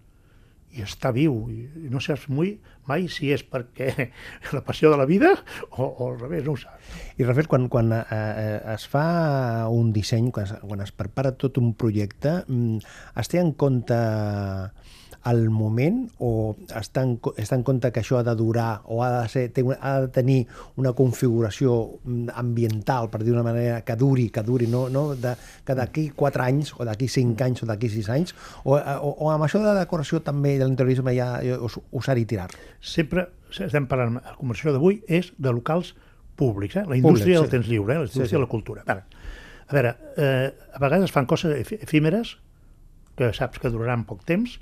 I 0.76 0.84
està 0.86 1.10
viu. 1.14 1.34
I 1.50 1.88
no 1.90 2.02
saps 2.02 2.28
muy, 2.30 2.54
mai 2.86 3.08
si 3.12 3.32
és 3.34 3.42
perquè 3.46 3.90
la 4.56 4.62
passió 4.66 4.90
de 4.92 5.00
la 5.00 5.08
vida 5.08 5.32
o, 5.70 5.84
o 5.84 6.10
al 6.12 6.20
revés, 6.20 6.44
no 6.46 6.54
ho 6.54 6.60
saps. 6.60 6.94
I, 7.18 7.26
Rafael, 7.26 7.50
quan, 7.50 7.68
quan 7.72 7.92
eh, 7.96 8.04
eh, 8.10 8.60
es 8.74 8.86
fa 8.90 9.68
un 9.70 9.92
disseny, 9.96 10.30
quan 10.34 10.48
es, 10.48 10.56
quan 10.62 10.84
es 10.84 10.94
prepara 10.94 11.34
tot 11.38 11.60
un 11.62 11.74
projecte, 11.78 12.40
mm, 12.46 12.96
es 13.20 13.32
té 13.32 13.42
en 13.42 13.54
compte 13.58 14.00
al 15.22 15.50
moment 15.52 16.06
o 16.24 16.54
està 16.76 17.02
en, 17.04 17.16
està 17.40 17.58
en 17.58 17.64
compte 17.66 17.90
que 17.92 18.00
això 18.00 18.20
ha 18.20 18.24
de 18.24 18.32
durar 18.38 18.80
o 18.88 19.02
ha 19.04 19.10
de, 19.12 19.28
ser, 19.28 19.42
té, 19.52 19.64
ha 19.76 19.92
de 20.06 20.08
tenir 20.14 20.38
una 20.80 20.94
configuració 20.96 21.76
mm, 22.04 22.32
ambiental, 22.40 23.10
per 23.12 23.20
dir 23.24 23.34
una 23.34 23.44
manera, 23.44 23.82
que 23.84 23.96
duri, 24.00 24.30
que 24.32 24.42
duri, 24.46 24.68
no, 24.70 24.86
no 24.88 25.10
de, 25.20 25.34
que 25.66 25.76
d'aquí 25.76 26.08
4 26.16 26.46
anys 26.46 26.72
o 26.78 26.88
d'aquí 26.88 27.10
5 27.12 27.44
anys 27.44 27.64
o 27.64 27.68
d'aquí 27.68 27.92
6 27.92 28.10
anys, 28.16 28.34
o, 28.64 28.78
o, 28.78 29.12
o 29.26 29.30
amb 29.32 29.44
això 29.44 29.60
de 29.64 29.76
decoració 29.76 30.22
també 30.24 30.56
de 30.60 30.68
l'interiorisme 30.68 31.14
ja 31.16 31.32
us, 31.64 31.78
us 31.90 32.08
ha 32.08 32.16
tirar? 32.20 32.48
Sempre 32.80 33.28
estem 33.50 33.88
parlant, 33.90 34.20
la 34.20 34.36
conversació 34.38 34.74
d'avui 34.76 35.00
és 35.08 35.32
de 35.38 35.52
locals 35.52 35.94
públics, 36.40 36.76
eh? 36.76 36.84
la 36.88 36.96
indústria 36.96 37.24
Públic, 37.24 37.36
sí. 37.36 37.40
del 37.42 37.50
temps 37.50 37.68
lliure, 37.68 37.94
eh? 37.94 37.98
la 37.98 38.06
indústria 38.06 38.24
sí, 38.24 38.30
sí. 38.30 38.36
de 38.36 38.42
la 38.42 38.48
cultura. 38.48 38.84
Ara, 38.86 39.04
a 39.66 39.76
veure, 39.76 39.94
eh, 40.16 40.50
a 40.74 40.80
vegades 40.82 41.12
fan 41.14 41.28
coses 41.30 41.72
efímeres 41.76 42.38
que 43.18 43.32
saps 43.36 43.60
que 43.60 43.70
duraran 43.70 44.06
poc 44.08 44.24
temps, 44.28 44.56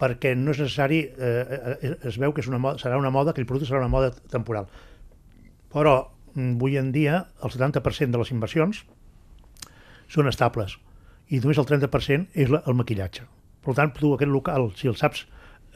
perquè 0.00 0.34
no 0.38 0.54
és 0.54 0.60
necessari, 0.62 1.00
eh, 1.04 1.60
eh, 1.74 1.92
es 2.10 2.18
veu 2.20 2.34
que 2.34 2.44
és 2.44 2.50
una 2.50 2.60
moda, 2.62 2.80
serà 2.82 2.98
una 3.00 3.12
moda, 3.14 3.34
que 3.34 3.42
el 3.42 3.48
producte 3.50 3.70
serà 3.70 3.82
una 3.82 3.92
moda 3.92 4.12
temporal. 4.30 4.68
Però 5.74 5.94
mm, 6.34 6.56
avui 6.56 6.78
en 6.78 6.92
dia 6.94 7.24
el 7.42 7.54
70% 7.54 8.14
de 8.14 8.22
les 8.22 8.32
inversions 8.34 8.84
són 10.10 10.30
estables 10.30 10.78
i 11.32 11.40
només 11.40 11.58
el 11.58 11.66
30% 11.66 12.36
és 12.44 12.52
la, 12.52 12.62
el 12.68 12.76
maquillatge. 12.78 13.24
Per 13.64 13.74
tant, 13.76 13.94
tu 13.96 14.12
aquest 14.14 14.30
local, 14.30 14.68
si 14.78 14.90
el 14.90 14.98
saps 15.00 15.24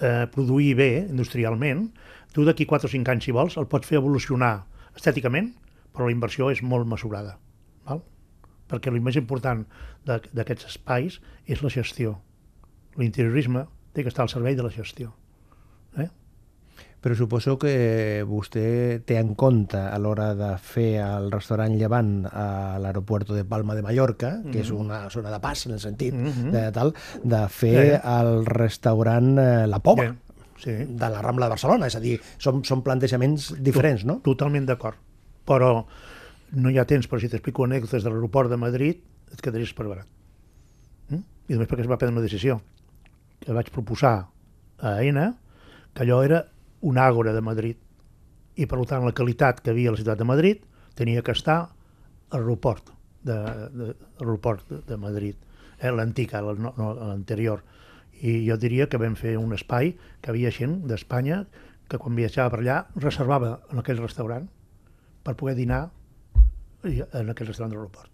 eh, 0.00 0.26
produir 0.32 0.74
bé 0.78 0.90
industrialment, 1.08 1.88
tu 2.34 2.44
d'aquí 2.44 2.66
4 2.66 2.88
o 2.88 2.92
5 2.92 3.12
anys, 3.12 3.28
si 3.28 3.34
vols, 3.34 3.56
el 3.60 3.68
pots 3.70 3.88
fer 3.88 3.98
evolucionar 4.00 4.66
estèticament, 4.96 5.52
però 5.92 6.08
la 6.08 6.14
inversió 6.14 6.50
és 6.52 6.62
molt 6.62 6.88
mesurada. 6.88 7.38
Val? 7.88 8.02
Perquè 8.68 8.92
el 8.92 9.00
més 9.00 9.16
important 9.16 9.64
d'aquests 10.06 10.68
espais 10.68 11.20
és 11.46 11.62
la 11.64 11.72
gestió. 11.72 12.18
L'interiorisme 12.98 13.66
té 13.94 14.04
que 14.04 14.12
estar 14.12 14.26
al 14.26 14.32
servei 14.32 14.58
de 14.58 14.66
la 14.66 14.74
gestió. 14.74 15.14
Però 16.98 17.14
suposo 17.14 17.54
que 17.62 18.24
vostè 18.26 19.00
té 19.06 19.20
en 19.20 19.36
compte 19.38 19.78
a 19.78 19.98
l'hora 20.02 20.32
de 20.34 20.48
fer 20.58 20.98
el 20.98 21.28
restaurant 21.30 21.76
Llevant 21.78 22.24
a 22.26 22.78
l'aeroport 22.82 23.30
de 23.36 23.44
Palma 23.46 23.76
de 23.78 23.82
Mallorca, 23.86 24.32
mm 24.32 24.42
-hmm. 24.42 24.52
que 24.52 24.60
és 24.60 24.70
una 24.70 25.08
zona 25.10 25.30
de 25.30 25.38
pas 25.40 25.66
en 25.66 25.72
el 25.72 25.80
sentit 25.80 26.14
mm 26.14 26.26
-hmm. 26.26 26.50
de, 26.50 26.72
tal, 26.72 26.94
de 27.22 27.48
fer 27.48 28.00
yeah. 28.02 28.20
el 28.20 28.44
restaurant 28.46 29.38
eh, 29.38 29.66
La 29.66 29.78
Poma. 29.78 30.02
Yeah. 30.02 30.16
Sí. 30.58 30.72
de 30.72 31.08
la 31.08 31.22
Rambla 31.22 31.46
de 31.46 31.50
Barcelona, 31.50 31.86
és 31.86 31.94
a 31.94 32.00
dir, 32.00 32.20
són, 32.36 32.64
són 32.64 32.82
plantejaments 32.82 33.54
diferents, 33.62 34.04
no? 34.04 34.18
Totalment 34.24 34.66
d'acord, 34.66 34.96
però 35.46 35.86
no 36.52 36.70
hi 36.70 36.78
ha 36.78 36.84
temps, 36.84 37.06
però 37.06 37.20
si 37.20 37.28
t'explico 37.28 37.64
anècdotes 37.64 38.02
de 38.02 38.10
l'aeroport 38.10 38.50
de 38.50 38.56
Madrid 38.56 39.00
et 39.32 39.40
quedaries 39.40 39.72
per 39.76 39.86
barat. 39.86 40.06
Mm? 41.10 41.22
I 41.48 41.52
només 41.54 41.68
perquè 41.68 41.84
es 41.84 41.90
va 41.90 41.98
prendre 42.00 42.18
una 42.18 42.26
decisió 42.26 42.60
que 43.40 43.54
vaig 43.54 43.70
proposar 43.70 44.14
a 44.78 44.94
AENA, 44.96 45.28
que 45.94 46.02
allò 46.02 46.22
era 46.26 46.42
un 46.80 46.98
àgora 46.98 47.32
de 47.34 47.42
Madrid. 47.42 47.76
I, 48.58 48.66
per 48.66 48.78
tant, 48.86 49.04
la 49.06 49.14
qualitat 49.14 49.62
que 49.62 49.70
havia 49.70 49.90
a 49.90 49.94
la 49.94 50.00
ciutat 50.00 50.18
de 50.18 50.26
Madrid 50.26 50.62
tenia 50.98 51.22
que 51.22 51.34
estar 51.34 51.58
a 51.68 52.38
l'aeroport 52.38 52.90
de, 53.22 53.36
de, 53.74 53.92
l'aeroport 54.18 54.64
de, 54.68 54.80
de 54.86 54.96
Madrid, 54.96 55.36
eh, 55.78 55.92
l'antic, 55.92 56.34
no, 56.34 56.72
no, 56.76 56.92
l'anterior. 56.94 57.62
I 58.18 58.40
jo 58.48 58.58
diria 58.58 58.88
que 58.90 58.98
vam 58.98 59.14
fer 59.18 59.36
un 59.38 59.54
espai 59.54 59.94
que 60.20 60.32
havia 60.32 60.50
gent 60.54 60.80
d'Espanya 60.90 61.44
que 61.88 62.00
quan 62.02 62.18
viatjava 62.18 62.50
per 62.52 62.60
allà 62.60 62.78
reservava 62.98 63.58
en 63.72 63.80
aquell 63.80 64.02
restaurant 64.02 64.48
per 65.24 65.36
poder 65.38 65.54
dinar 65.56 65.86
en 66.84 67.30
aquell 67.30 67.48
restaurant 67.48 67.72
de 67.72 67.78
l'aeroport. 67.78 68.10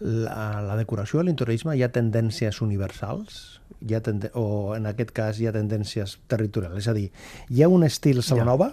La, 0.00 0.60
la 0.62 0.76
decoració 0.78 1.20
a 1.20 1.24
l'interiorisme 1.26 1.74
hi 1.76 1.82
ha 1.82 1.90
tendències 1.92 2.60
universals? 2.64 3.60
Hi 3.80 3.96
ha 3.96 4.02
tende 4.04 4.30
o 4.38 4.76
en 4.76 4.86
aquest 4.90 5.10
cas 5.16 5.40
hi 5.40 5.48
ha 5.48 5.54
tendències 5.56 6.18
territorials? 6.30 6.78
És 6.78 6.88
a 6.90 6.94
dir, 6.96 7.08
hi 7.50 7.64
ha 7.64 7.68
un 7.72 7.84
estil 7.86 8.22
Salanova? 8.22 8.72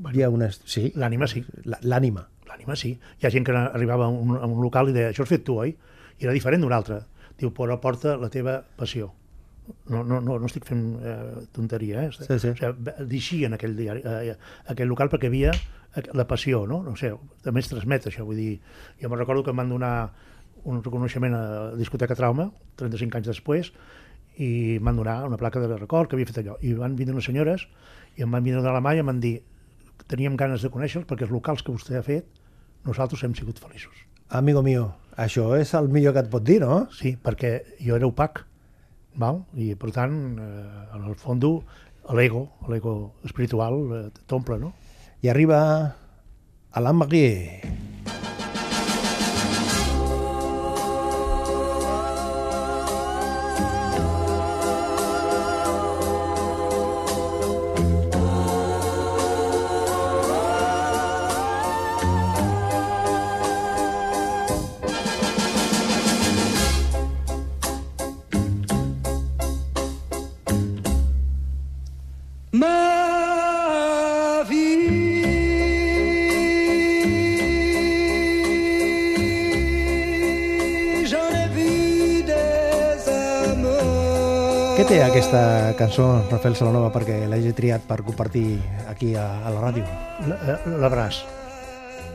Bueno, 0.00 0.16
hi 0.16 0.24
ha 0.24 0.30
un 0.32 0.42
est... 0.42 0.66
sí? 0.66 0.90
L'ànima 0.96 1.28
sí. 1.30 1.44
L'ànima? 1.64 2.26
L'ànima 2.48 2.76
sí. 2.76 2.94
Hi 3.20 3.26
ha 3.26 3.32
gent 3.32 3.46
que 3.46 3.54
arribava 3.54 4.08
a 4.08 4.12
un, 4.12 4.36
a 4.38 4.46
un 4.48 4.60
local 4.64 4.90
i 4.90 4.96
deia, 4.96 5.14
això 5.14 5.26
has 5.26 5.32
fet 5.32 5.44
tu, 5.46 5.60
oi? 5.60 5.74
I 6.18 6.28
era 6.28 6.34
diferent 6.36 6.64
d'un 6.64 6.74
altre. 6.74 7.02
Diu, 7.40 7.52
però 7.56 7.78
porta 7.80 8.16
la 8.20 8.30
teva 8.32 8.58
passió. 8.76 9.12
No, 9.92 10.02
no, 10.02 10.18
no, 10.24 10.38
no 10.40 10.48
estic 10.48 10.64
fent 10.66 10.82
eh, 10.98 11.44
tonteria, 11.54 12.06
eh? 12.06 12.14
Sí, 12.16 12.26
sí. 12.26 12.32
O 12.34 12.56
sigui, 12.56 12.96
d'eixir 13.12 13.44
en 13.46 13.54
aquell, 13.56 13.76
diari, 13.78 14.02
eh, 14.02 14.34
aquell 14.72 14.90
local 14.90 15.12
perquè 15.12 15.30
havia 15.30 15.52
la 16.14 16.26
passió, 16.26 16.64
no? 16.70 16.80
No 16.86 16.96
sé, 16.98 17.12
també 17.44 17.62
es 17.62 17.70
transmet 17.70 18.08
això, 18.10 18.24
vull 18.26 18.38
dir, 18.38 18.58
jo 19.00 19.10
me'n 19.10 19.20
recordo 19.20 19.44
que 19.46 19.54
em 19.54 19.62
van 19.62 19.72
donar 19.72 19.94
un 20.64 20.82
reconeixement 20.82 21.34
a 21.36 21.42
la 21.70 21.78
discoteca 21.78 22.16
Trauma, 22.18 22.50
35 22.80 23.20
anys 23.20 23.30
després, 23.30 23.72
i 24.40 24.76
em 24.78 24.84
van 24.84 24.96
donar 24.96 25.20
una 25.28 25.38
placa 25.40 25.60
de 25.60 25.76
record 25.76 26.08
que 26.08 26.16
havia 26.16 26.28
fet 26.28 26.40
allò. 26.42 26.56
I 26.64 26.74
van 26.78 26.96
vindre 26.96 27.16
unes 27.16 27.28
senyores 27.28 27.66
i 28.16 28.24
em 28.24 28.30
van 28.30 28.44
vindre 28.44 28.62
de 28.64 28.72
la 28.72 28.82
mà 28.84 28.94
i 28.96 29.02
em 29.02 29.10
van 29.10 29.20
dir 29.20 29.40
teníem 30.10 30.36
ganes 30.36 30.64
de 30.64 30.70
conèixer 30.72 31.04
perquè 31.06 31.26
els 31.26 31.34
locals 31.34 31.62
que 31.62 31.72
vostè 31.74 31.98
ha 31.98 32.06
fet, 32.06 32.26
nosaltres 32.86 33.22
hem 33.24 33.34
sigut 33.36 33.60
feliços. 33.62 34.06
Amigo 34.30 34.62
mío, 34.62 34.88
això 35.16 35.52
és 35.58 35.74
el 35.78 35.90
millor 35.92 36.14
que 36.16 36.24
et 36.24 36.30
pot 36.32 36.44
dir, 36.46 36.60
no? 36.62 36.86
Sí, 36.94 37.16
perquè 37.20 37.52
jo 37.82 37.98
era 37.98 38.08
opac, 38.08 38.44
val? 39.20 39.44
i 39.54 39.74
per 39.78 39.92
tant, 39.94 40.16
eh, 40.38 40.96
en 40.96 41.06
el 41.10 41.18
fons, 41.18 41.46
l'ego, 42.16 42.46
l'ego 42.70 42.94
espiritual 43.26 43.82
eh, 43.98 44.04
t'omple, 44.26 44.58
no? 44.58 44.72
I 45.22 45.28
arriba 45.28 45.60
Alain 46.72 46.96
Maguier. 46.96 47.60
Què 48.06 48.19
aquesta 85.20 85.74
cançó, 85.76 86.06
Rafael 86.30 86.54
Salanova, 86.56 86.88
perquè 86.94 87.26
l'hagi 87.28 87.50
triat 87.52 87.82
per 87.84 87.98
compartir 88.06 88.56
aquí 88.88 89.10
a, 89.20 89.26
a 89.44 89.50
la 89.52 89.60
ràdio? 89.66 89.84
La- 90.24 90.38
eh, 90.54 90.70
L'abraç, 90.80 91.18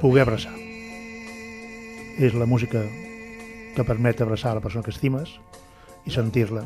poder 0.01 0.23
abraçar. 0.23 0.53
És 2.17 2.33
la 2.33 2.47
música 2.49 2.81
que 3.75 3.85
permet 3.85 4.21
abraçar 4.25 4.55
la 4.57 4.63
persona 4.63 4.81
que 4.83 4.89
estimes 4.95 5.35
i 6.09 6.13
sentir-la 6.15 6.63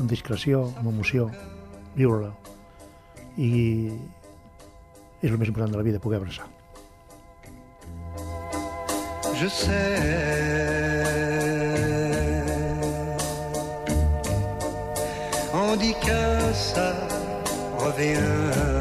amb 0.00 0.10
discreció, 0.10 0.64
amb 0.80 0.90
emoció, 0.90 1.28
viure-la. 1.94 2.32
I 3.38 3.92
és 5.22 5.30
el 5.30 5.38
més 5.38 5.52
important 5.52 5.70
de 5.70 5.78
la 5.78 5.86
vida, 5.86 6.00
poder 6.02 6.18
abraçar. 6.18 6.48
je 9.40 9.48
sais. 9.48 10.99
di 15.80 15.94
casa 15.94 16.94
revient. 17.78 18.80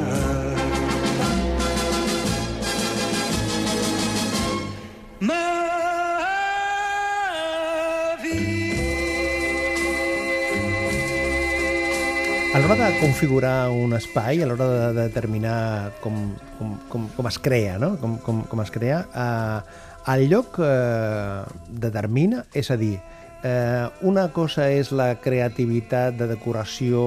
L'hora 12.69 12.91
de 12.91 12.99
configurar 12.99 13.71
un 13.73 13.95
espai, 13.97 14.43
a 14.43 14.45
l'hora 14.45 14.65
de 14.93 15.07
determinar 15.07 15.89
com, 16.03 16.35
com, 16.59 16.75
com, 16.85 17.07
com 17.15 17.25
es 17.25 17.39
crea, 17.41 17.79
no? 17.81 17.95
com, 17.97 18.19
com, 18.21 18.43
com 18.45 18.61
es 18.61 18.69
crea, 18.69 18.99
eh, 19.09 20.11
el 20.13 20.27
lloc 20.29 20.59
eh, 20.61 21.41
determina, 21.81 22.43
és 22.53 22.69
a 22.69 22.77
dir, 22.77 22.99
eh, 23.41 23.89
una 24.05 24.27
cosa 24.37 24.69
és 24.69 24.93
la 24.93 25.15
creativitat 25.17 26.21
de 26.21 26.29
decoració, 26.29 27.01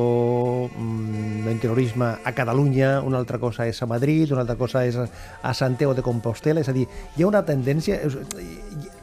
mm, 0.66 1.46
d'interiorisme 1.46 2.10
a 2.18 2.34
Catalunya, 2.34 2.96
una 3.06 3.22
altra 3.22 3.38
cosa 3.38 3.70
és 3.70 3.78
a 3.78 3.86
Madrid, 3.86 4.34
una 4.34 4.42
altra 4.42 4.58
cosa 4.58 4.82
és 4.82 4.98
a, 4.98 5.54
Santiago 5.54 5.94
de 5.94 6.02
Compostela, 6.02 6.66
és 6.66 6.74
a 6.74 6.74
dir, 6.74 6.88
hi 7.14 7.22
ha 7.22 7.30
una 7.30 7.46
tendència... 7.46 8.02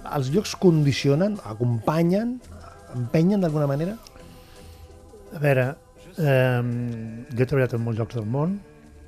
Els 0.10 0.32
llocs 0.34 0.58
condicionen, 0.60 1.40
acompanyen, 1.46 2.42
empenyen 2.98 3.40
d'alguna 3.40 3.68
manera? 3.70 3.96
A 5.30 5.40
veure, 5.40 5.76
eh, 6.18 6.62
jo 7.30 7.44
he 7.44 7.48
treballat 7.48 7.76
en 7.78 7.84
molts 7.86 8.00
llocs 8.00 8.18
del 8.18 8.28
món, 8.30 8.58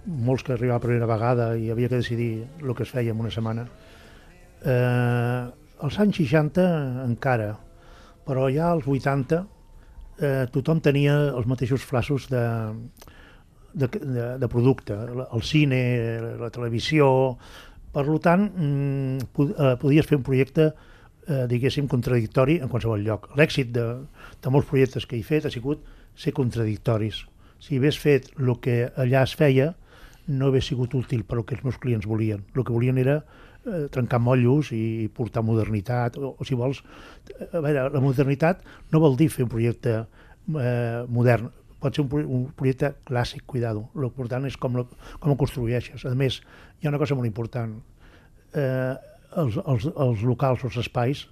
molts 0.06 0.44
que 0.46 0.54
arribava 0.56 0.82
per 0.82 0.90
primera 0.92 1.10
vegada 1.10 1.48
i 1.58 1.70
havia 1.72 1.90
que 1.90 2.02
decidir 2.02 2.32
el 2.62 2.76
que 2.76 2.84
es 2.84 2.94
feia 2.94 3.14
en 3.14 3.20
una 3.22 3.32
setmana. 3.34 3.66
Eh, 4.62 5.42
als 5.82 5.98
anys 6.00 6.22
60 6.22 6.68
encara, 7.08 7.56
però 8.28 8.50
ja 8.54 8.70
als 8.72 8.88
80 8.88 9.42
eh, 10.22 10.46
tothom 10.54 10.82
tenia 10.82 11.18
els 11.32 11.50
mateixos 11.50 11.84
flaços 11.86 12.28
de, 12.30 12.46
de, 13.74 13.88
de, 13.88 14.30
de 14.38 14.48
producte, 14.48 14.98
el 15.26 15.44
cine, 15.44 15.84
la 16.40 16.54
televisió... 16.54 17.38
Per 17.92 18.06
tant, 18.24 18.46
mm, 18.56 19.42
eh, 19.52 19.74
podies 19.76 20.08
fer 20.08 20.16
un 20.16 20.22
projecte 20.24 20.70
eh, 20.70 20.92
diguéssim, 21.28 21.88
contradictori 21.88 22.58
en 22.62 22.70
qualsevol 22.72 23.04
lloc. 23.06 23.30
L'èxit 23.38 23.70
de, 23.76 23.86
de 24.42 24.54
molts 24.54 24.68
projectes 24.70 25.06
que 25.06 25.20
he 25.20 25.24
fet 25.26 25.46
ha 25.46 25.54
sigut 25.54 25.86
ser 26.18 26.34
contradictoris. 26.38 27.22
Si 27.62 27.78
hagués 27.78 28.00
fet 28.02 28.32
el 28.40 28.56
que 28.64 28.88
allà 28.98 29.22
es 29.28 29.36
feia, 29.38 29.72
no 30.28 30.50
hagués 30.50 30.68
sigut 30.72 30.94
útil 30.98 31.24
per 31.28 31.38
al 31.38 31.46
que 31.46 31.56
els 31.58 31.64
meus 31.66 31.78
clients 31.82 32.08
volien. 32.10 32.44
El 32.56 32.66
que 32.66 32.74
volien 32.74 32.98
era 32.98 33.20
eh, 33.22 33.88
trencar 33.94 34.22
motllos 34.22 34.72
i 34.76 35.10
portar 35.14 35.44
modernitat, 35.46 36.18
o, 36.18 36.36
o 36.38 36.48
si 36.48 36.58
vols... 36.58 36.82
A 37.52 37.62
veure, 37.62 37.88
la 37.94 38.04
modernitat 38.04 38.66
no 38.92 39.02
vol 39.04 39.18
dir 39.20 39.30
fer 39.34 39.46
un 39.46 39.52
projecte 39.54 39.98
eh, 40.02 41.04
modern, 41.08 41.52
pot 41.82 41.98
ser 41.98 42.06
un, 42.06 42.26
un 42.26 42.44
projecte 42.58 42.94
clàssic, 43.08 43.46
cuidado. 43.50 43.88
L'important 43.98 44.46
és 44.50 44.58
com, 44.62 44.78
lo, 44.78 44.88
com 45.20 45.34
ho 45.34 45.38
construeixes. 45.40 46.06
A 46.06 46.14
més, 46.18 46.42
hi 46.80 46.88
ha 46.88 46.94
una 46.94 47.02
cosa 47.02 47.18
molt 47.18 47.30
important. 47.30 47.78
Eh, 48.54 48.94
els, 49.38 49.58
els, 49.66 49.88
els 49.92 50.24
locals, 50.28 50.64
els 50.68 50.78
espais, 50.84 51.26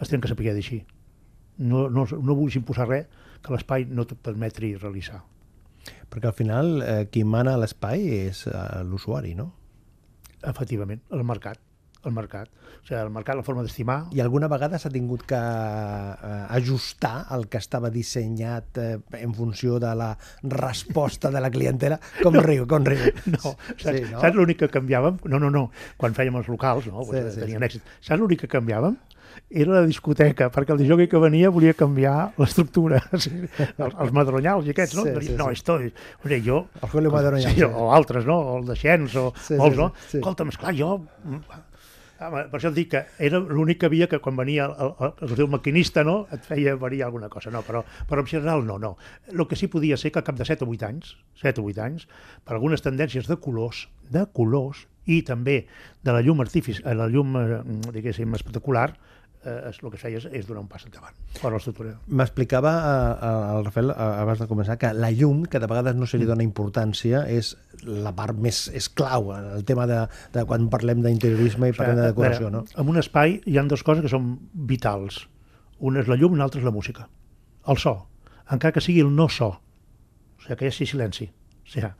es 0.00 0.08
tenen 0.08 0.22
que 0.24 0.30
saber 0.30 0.54
d'així. 0.54 0.82
No, 1.60 1.88
no, 1.92 2.06
no 2.06 2.36
vull 2.36 2.56
imposar 2.56 2.88
res 2.88 3.08
que 3.44 3.52
l'espai 3.54 3.86
no 3.88 4.06
te 4.08 4.16
permetri 4.16 4.74
realitzar. 4.76 5.22
Perquè 6.10 6.28
al 6.28 6.36
final 6.36 6.80
eh, 6.82 7.06
qui 7.12 7.24
mana 7.24 7.56
l'espai 7.60 8.06
és 8.26 8.44
eh, 8.48 8.82
l'usuari, 8.84 9.34
no? 9.38 9.50
Efectivament, 10.46 11.02
el 11.12 11.24
mercat. 11.24 11.60
El 12.08 12.12
mercat. 12.16 12.48
O 12.80 12.86
sigui, 12.88 12.96
el 12.96 13.10
mercat, 13.12 13.36
la 13.36 13.42
forma 13.44 13.60
d'estimar... 13.62 13.98
I 14.16 14.22
alguna 14.24 14.48
vegada 14.48 14.78
s'ha 14.80 14.88
tingut 14.92 15.26
que 15.28 15.36
eh, 15.36 16.38
ajustar 16.56 17.26
el 17.36 17.44
que 17.52 17.60
estava 17.60 17.90
dissenyat 17.92 18.78
eh, 18.80 18.94
en 19.20 19.34
funció 19.36 19.76
de 19.82 19.90
la 19.94 20.14
resposta 20.42 21.30
de 21.30 21.40
la 21.44 21.50
clientela? 21.52 22.00
Com 22.22 22.34
no. 22.38 22.40
riu, 22.46 22.66
com 22.70 22.84
riu. 22.88 23.04
No, 23.34 23.38
saps, 23.52 23.84
Sí, 23.84 24.00
no? 24.08 24.20
saps 24.22 24.34
l'únic 24.38 24.62
que 24.64 24.70
canviàvem? 24.72 25.20
No, 25.28 25.38
no, 25.42 25.50
no, 25.52 25.66
quan 26.00 26.16
fèiem 26.16 26.40
els 26.40 26.48
locals, 26.48 26.88
no? 26.88 27.04
Sí, 27.04 27.12
Pues, 27.12 27.34
sí, 27.34 27.40
tenien 27.44 27.60
sí. 27.60 27.68
èxit. 27.68 27.92
Saps 28.00 28.20
l'únic 28.22 28.46
que 28.46 28.52
canviàvem? 28.56 28.96
Era 29.50 29.76
la 29.76 29.84
discoteca, 29.86 30.48
perquè 30.50 30.72
el 30.74 30.78
disjockey 30.80 31.06
que 31.10 31.18
venia 31.22 31.50
volia 31.54 31.74
canviar 31.78 32.32
l'estructura. 32.40 33.02
Sí, 33.20 33.30
els, 33.36 33.94
els 33.94 34.12
madronyals 34.16 34.66
i 34.66 34.72
aquests, 34.72 34.96
no? 34.98 35.04
Sí, 35.06 35.28
Sí, 35.28 35.36
no, 35.38 35.50
sí. 35.52 35.58
esto... 35.60 35.76
O 35.76 36.28
sigui, 36.28 36.40
jo... 36.48 36.62
El 36.80 36.88
Julio 36.96 37.12
Madronyal, 37.14 37.52
Sí, 37.52 37.60
sí. 37.60 37.66
o 37.68 37.90
altres, 37.94 38.24
no? 38.26 38.38
O 38.40 38.58
el 38.62 38.66
de 38.72 38.76
Xens, 38.80 39.14
o 39.20 39.32
Sí, 39.36 39.52
sí, 39.52 39.58
molts, 39.60 39.76
sí, 39.76 39.82
no? 39.84 39.92
sí. 40.08 40.16
Escolta'm, 40.22 40.48
esclar, 40.54 40.74
jo... 40.78 40.94
Home, 42.20 42.42
per 42.52 42.58
això 42.58 42.68
et 42.68 42.76
dic 42.76 42.90
que 42.92 43.00
era 43.26 43.38
l'únic 43.40 43.78
que 43.80 43.88
havia 43.88 44.06
que 44.10 44.18
quan 44.20 44.36
venia 44.36 44.66
el, 44.68 44.90
el, 44.92 45.12
el, 45.24 45.32
el 45.40 45.48
maquinista 45.48 46.04
no, 46.04 46.26
et 46.36 46.44
feia 46.44 46.74
variar 46.76 47.08
alguna 47.08 47.30
cosa, 47.32 47.52
no, 47.54 47.62
però, 47.64 47.80
però 48.10 48.20
en 48.20 48.28
general 48.28 48.66
no, 48.68 48.76
no. 48.82 48.90
El 49.32 49.46
que 49.48 49.56
sí 49.56 49.70
podia 49.72 49.96
ser 49.96 50.12
que 50.12 50.20
al 50.20 50.26
cap 50.26 50.36
de 50.36 50.44
7 50.44 50.66
o 50.66 50.68
8 50.68 50.88
anys, 50.90 51.14
7 51.40 51.64
o 51.64 51.70
8 51.72 51.84
anys, 51.86 52.04
per 52.44 52.58
algunes 52.58 52.84
tendències 52.84 53.30
de 53.30 53.38
colors, 53.40 53.86
de 54.12 54.26
colors, 54.36 54.84
i 55.08 55.22
també 55.26 55.62
de 56.04 56.12
la 56.12 56.20
llum 56.20 56.44
artificial, 56.44 56.92
la 56.98 57.08
llum, 57.08 57.36
eh, 57.40 57.62
diguéssim, 57.96 58.36
espectacular, 58.36 58.90
eh, 59.44 59.70
és, 59.70 59.78
el 59.82 59.90
que 59.90 59.98
es 59.98 60.02
feia 60.02 60.20
és, 60.20 60.46
donar 60.48 60.62
un 60.62 60.68
pas 60.70 60.84
endavant. 60.86 61.16
M'explicava 62.08 62.72
eh, 62.80 63.30
el 63.56 63.64
Rafael 63.66 63.92
eh, 63.94 64.08
abans 64.24 64.42
de 64.42 64.48
començar 64.50 64.76
que 64.80 64.92
la 64.96 65.10
llum, 65.14 65.44
que 65.50 65.60
de 65.62 65.70
vegades 65.70 65.96
no 65.98 66.08
se 66.10 66.20
li 66.20 66.28
dona 66.28 66.46
importància, 66.46 67.24
és 67.30 67.54
la 67.86 68.12
part 68.16 68.36
més 68.36 68.66
és 68.76 68.90
clau 68.92 69.32
en 69.36 69.50
el 69.56 69.64
tema 69.68 69.86
de, 69.90 70.02
de 70.34 70.44
quan 70.48 70.68
parlem 70.72 71.04
d'interiorisme 71.06 71.70
i 71.70 71.76
parlem 71.76 72.02
de 72.02 72.10
decoració, 72.10 72.52
no? 72.52 72.64
En 72.76 72.92
un 72.92 73.00
espai 73.00 73.40
hi 73.46 73.58
han 73.60 73.70
dues 73.70 73.84
coses 73.86 74.04
que 74.04 74.12
són 74.12 74.34
vitals. 74.52 75.24
Una 75.80 76.02
és 76.02 76.10
la 76.10 76.18
llum 76.20 76.36
i 76.36 76.40
l'altra 76.40 76.60
és 76.60 76.66
la 76.66 76.74
música. 76.74 77.08
El 77.68 77.80
so, 77.80 77.96
encara 78.50 78.74
que 78.76 78.84
sigui 78.84 79.02
el 79.04 79.12
no 79.14 79.28
so, 79.32 79.54
o 79.54 80.42
sigui, 80.44 80.56
que 80.56 80.66
hi 80.66 80.72
hagi 80.72 80.88
silenci. 80.88 81.30
O 81.64 81.72
sigui, 81.74 81.92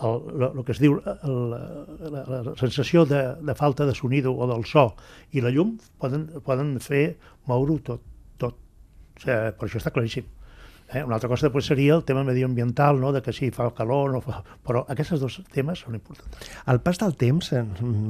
el, 0.00 0.22
el, 0.34 0.44
el 0.58 0.64
que 0.64 0.72
es 0.72 0.80
diu 0.82 0.96
el, 0.98 1.36
la, 1.52 2.22
la, 2.26 2.54
sensació 2.58 3.04
de, 3.06 3.22
de 3.40 3.54
falta 3.54 3.86
de 3.86 3.94
sonido 3.94 4.34
o 4.34 4.48
del 4.50 4.64
so 4.66 4.92
i 5.32 5.44
la 5.44 5.52
llum 5.54 5.76
poden, 6.02 6.28
poden 6.46 6.78
fer 6.80 7.18
moure-ho 7.50 7.78
tot, 7.86 8.06
tot. 8.42 8.56
O 8.56 9.22
sigui, 9.22 9.36
per 9.58 9.68
això 9.68 9.82
està 9.82 9.92
claríssim. 9.94 10.26
Eh? 10.94 11.02
Una 11.04 11.16
altra 11.16 11.28
cosa 11.30 11.46
després 11.48 11.66
seria 11.70 11.94
el 11.96 12.02
tema 12.04 12.22
medioambiental, 12.24 12.98
no? 13.00 13.12
de 13.12 13.22
que 13.24 13.32
si 13.32 13.50
fa 13.50 13.70
calor, 13.74 14.10
no 14.12 14.20
fa... 14.20 14.42
però 14.66 14.82
aquests 14.92 15.20
dos 15.22 15.38
temes 15.54 15.80
són 15.84 15.94
importants. 15.96 16.50
El 16.68 16.80
pas 16.84 16.98
del 17.00 17.14
temps, 17.16 17.52
eh, 17.56 17.62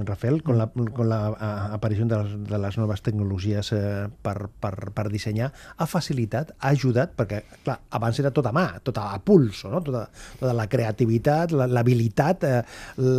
Rafael, 0.08 0.40
con 0.42 0.58
la, 0.58 0.66
con 0.68 1.08
la 1.08 1.20
eh, 1.30 1.50
aparició 1.78 2.06
de 2.10 2.18
les, 2.22 2.32
de 2.50 2.58
les 2.64 2.78
noves 2.80 3.02
tecnologies 3.06 3.72
eh, 3.76 4.08
per, 4.22 4.48
per, 4.60 4.72
per 4.96 5.06
dissenyar, 5.12 5.52
ha 5.76 5.86
facilitat, 5.86 6.54
ha 6.58 6.72
ajudat, 6.74 7.14
perquè, 7.18 7.42
clar, 7.64 7.78
abans 7.98 8.18
era 8.22 8.32
tot 8.34 8.48
a 8.50 8.54
mà, 8.56 8.66
tot 8.82 8.98
a 8.98 9.12
pulso, 9.24 9.70
no? 9.70 9.82
tota, 9.86 10.06
tota 10.40 10.54
la 10.58 10.66
creativitat, 10.72 11.54
la- 11.54 11.70
l'habilitat, 11.70 12.44
eh, 12.44 12.64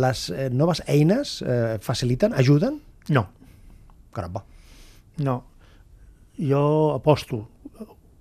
les 0.04 0.26
eh, 0.30 0.50
noves 0.52 0.84
eines 0.86 1.38
eh, 1.42 1.78
faciliten, 1.80 2.34
ajuden? 2.36 2.80
No, 3.14 3.28
Caramba. 4.14 4.44
No, 5.26 5.40
jo 6.38 6.92
aposto, 6.94 7.40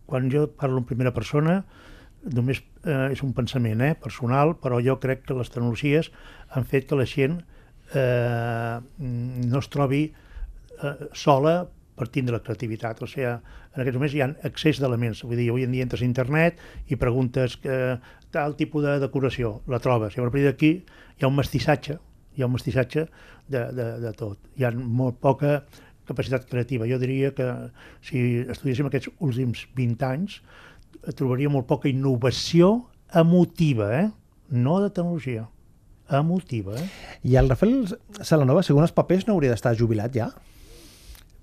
quan 0.06 0.30
jo 0.32 0.48
parlo 0.60 0.82
en 0.82 0.88
primera 0.90 1.14
persona, 1.16 1.62
només 2.24 2.62
eh, 2.86 3.12
és 3.12 3.24
un 3.24 3.34
pensament 3.36 3.82
eh, 3.84 3.94
personal, 4.00 4.56
però 4.62 4.80
jo 4.84 4.98
crec 5.04 5.26
que 5.28 5.38
les 5.38 5.52
tecnologies 5.52 6.12
han 6.56 6.68
fet 6.70 6.88
que 6.88 7.00
la 7.00 7.08
gent 7.10 7.42
eh, 7.94 8.80
no 9.00 9.60
es 9.60 9.70
trobi 9.74 10.06
eh, 10.08 10.94
sola 11.14 11.64
per 11.94 12.08
tindre 12.10 12.38
la 12.38 12.44
creativitat. 12.44 13.04
O 13.04 13.10
sigui, 13.10 13.28
en 13.28 13.82
aquests 13.82 14.00
moments 14.00 14.16
hi 14.16 14.24
ha 14.24 14.30
accés 14.50 14.80
d'elements. 14.82 15.24
Vull 15.28 15.40
dir, 15.40 15.50
avui 15.52 15.68
en 15.68 15.76
dia 15.76 15.86
entres 15.86 16.02
a 16.02 16.08
internet 16.08 16.62
i 16.90 16.98
preguntes 17.00 17.58
que 17.62 17.78
tal 18.34 18.58
tipus 18.58 18.86
de 18.86 18.98
decoració, 19.04 19.60
la 19.70 19.82
trobes. 19.84 20.18
I 20.18 20.24
a 20.24 20.26
partir 20.26 20.48
d'aquí 20.48 20.74
hi 20.82 21.26
ha 21.26 21.30
un 21.30 21.38
mestissatge, 21.38 22.00
hi 22.34 22.42
ha 22.42 22.50
un 22.50 22.56
mestissatge 22.56 23.06
de, 23.48 23.66
de, 23.78 23.88
de 24.02 24.14
tot. 24.18 24.40
Hi 24.58 24.66
ha 24.66 24.74
molt 24.74 25.20
poca 25.22 25.60
capacitat 26.08 26.46
creativa. 26.50 26.88
Jo 26.90 27.00
diria 27.02 27.32
que 27.36 27.48
si 28.06 28.44
estudiéssim 28.50 28.88
aquests 28.90 29.12
últims 29.20 29.66
20 29.78 30.06
anys 30.10 30.42
trobaria 31.18 31.50
molt 31.52 31.68
poca 31.68 31.90
innovació 31.92 32.86
emotiva, 33.14 33.90
eh? 34.02 34.08
no 34.50 34.80
de 34.84 34.90
tecnologia, 34.94 35.48
emotiva. 36.10 36.76
Eh? 36.80 36.88
I 37.30 37.36
el 37.40 37.50
Rafael 37.52 37.86
Salanova, 38.22 38.64
segons 38.64 38.88
els 38.90 38.96
papers, 38.96 39.28
no 39.28 39.34
hauria 39.36 39.52
d'estar 39.54 39.76
jubilat 39.80 40.14
ja? 40.16 40.30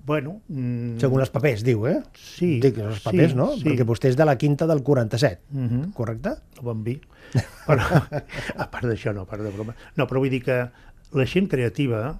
Bueno, 0.07 0.39
mm, 0.49 0.97
Segons 0.99 1.21
els 1.27 1.31
papers, 1.31 1.61
diu, 1.63 1.85
eh? 1.87 1.99
Sí, 2.17 2.55
Dic 2.63 2.79
els 2.81 3.03
papers, 3.05 3.35
sí, 3.35 3.37
no? 3.37 3.51
sí. 3.55 3.67
Perquè 3.67 3.85
vostè 3.87 4.09
és 4.09 4.17
de 4.17 4.25
la 4.27 4.35
quinta 4.41 4.67
del 4.67 4.81
47, 4.83 5.43
Mhm. 5.53 5.93
correcte? 5.93 6.31
el 6.57 6.65
bon 6.65 6.83
vi. 6.83 6.97
Però, 7.67 7.85
a 8.65 8.71
part 8.73 8.85
d'això, 8.89 9.13
no, 9.15 9.23
a 9.23 9.27
part 9.29 9.43
de 9.45 9.51
broma. 9.53 9.75
No, 9.97 10.07
però 10.09 10.19
vull 10.25 10.31
dir 10.33 10.43
que 10.43 10.57
la 11.13 11.27
gent 11.27 11.49
creativa, 11.53 12.19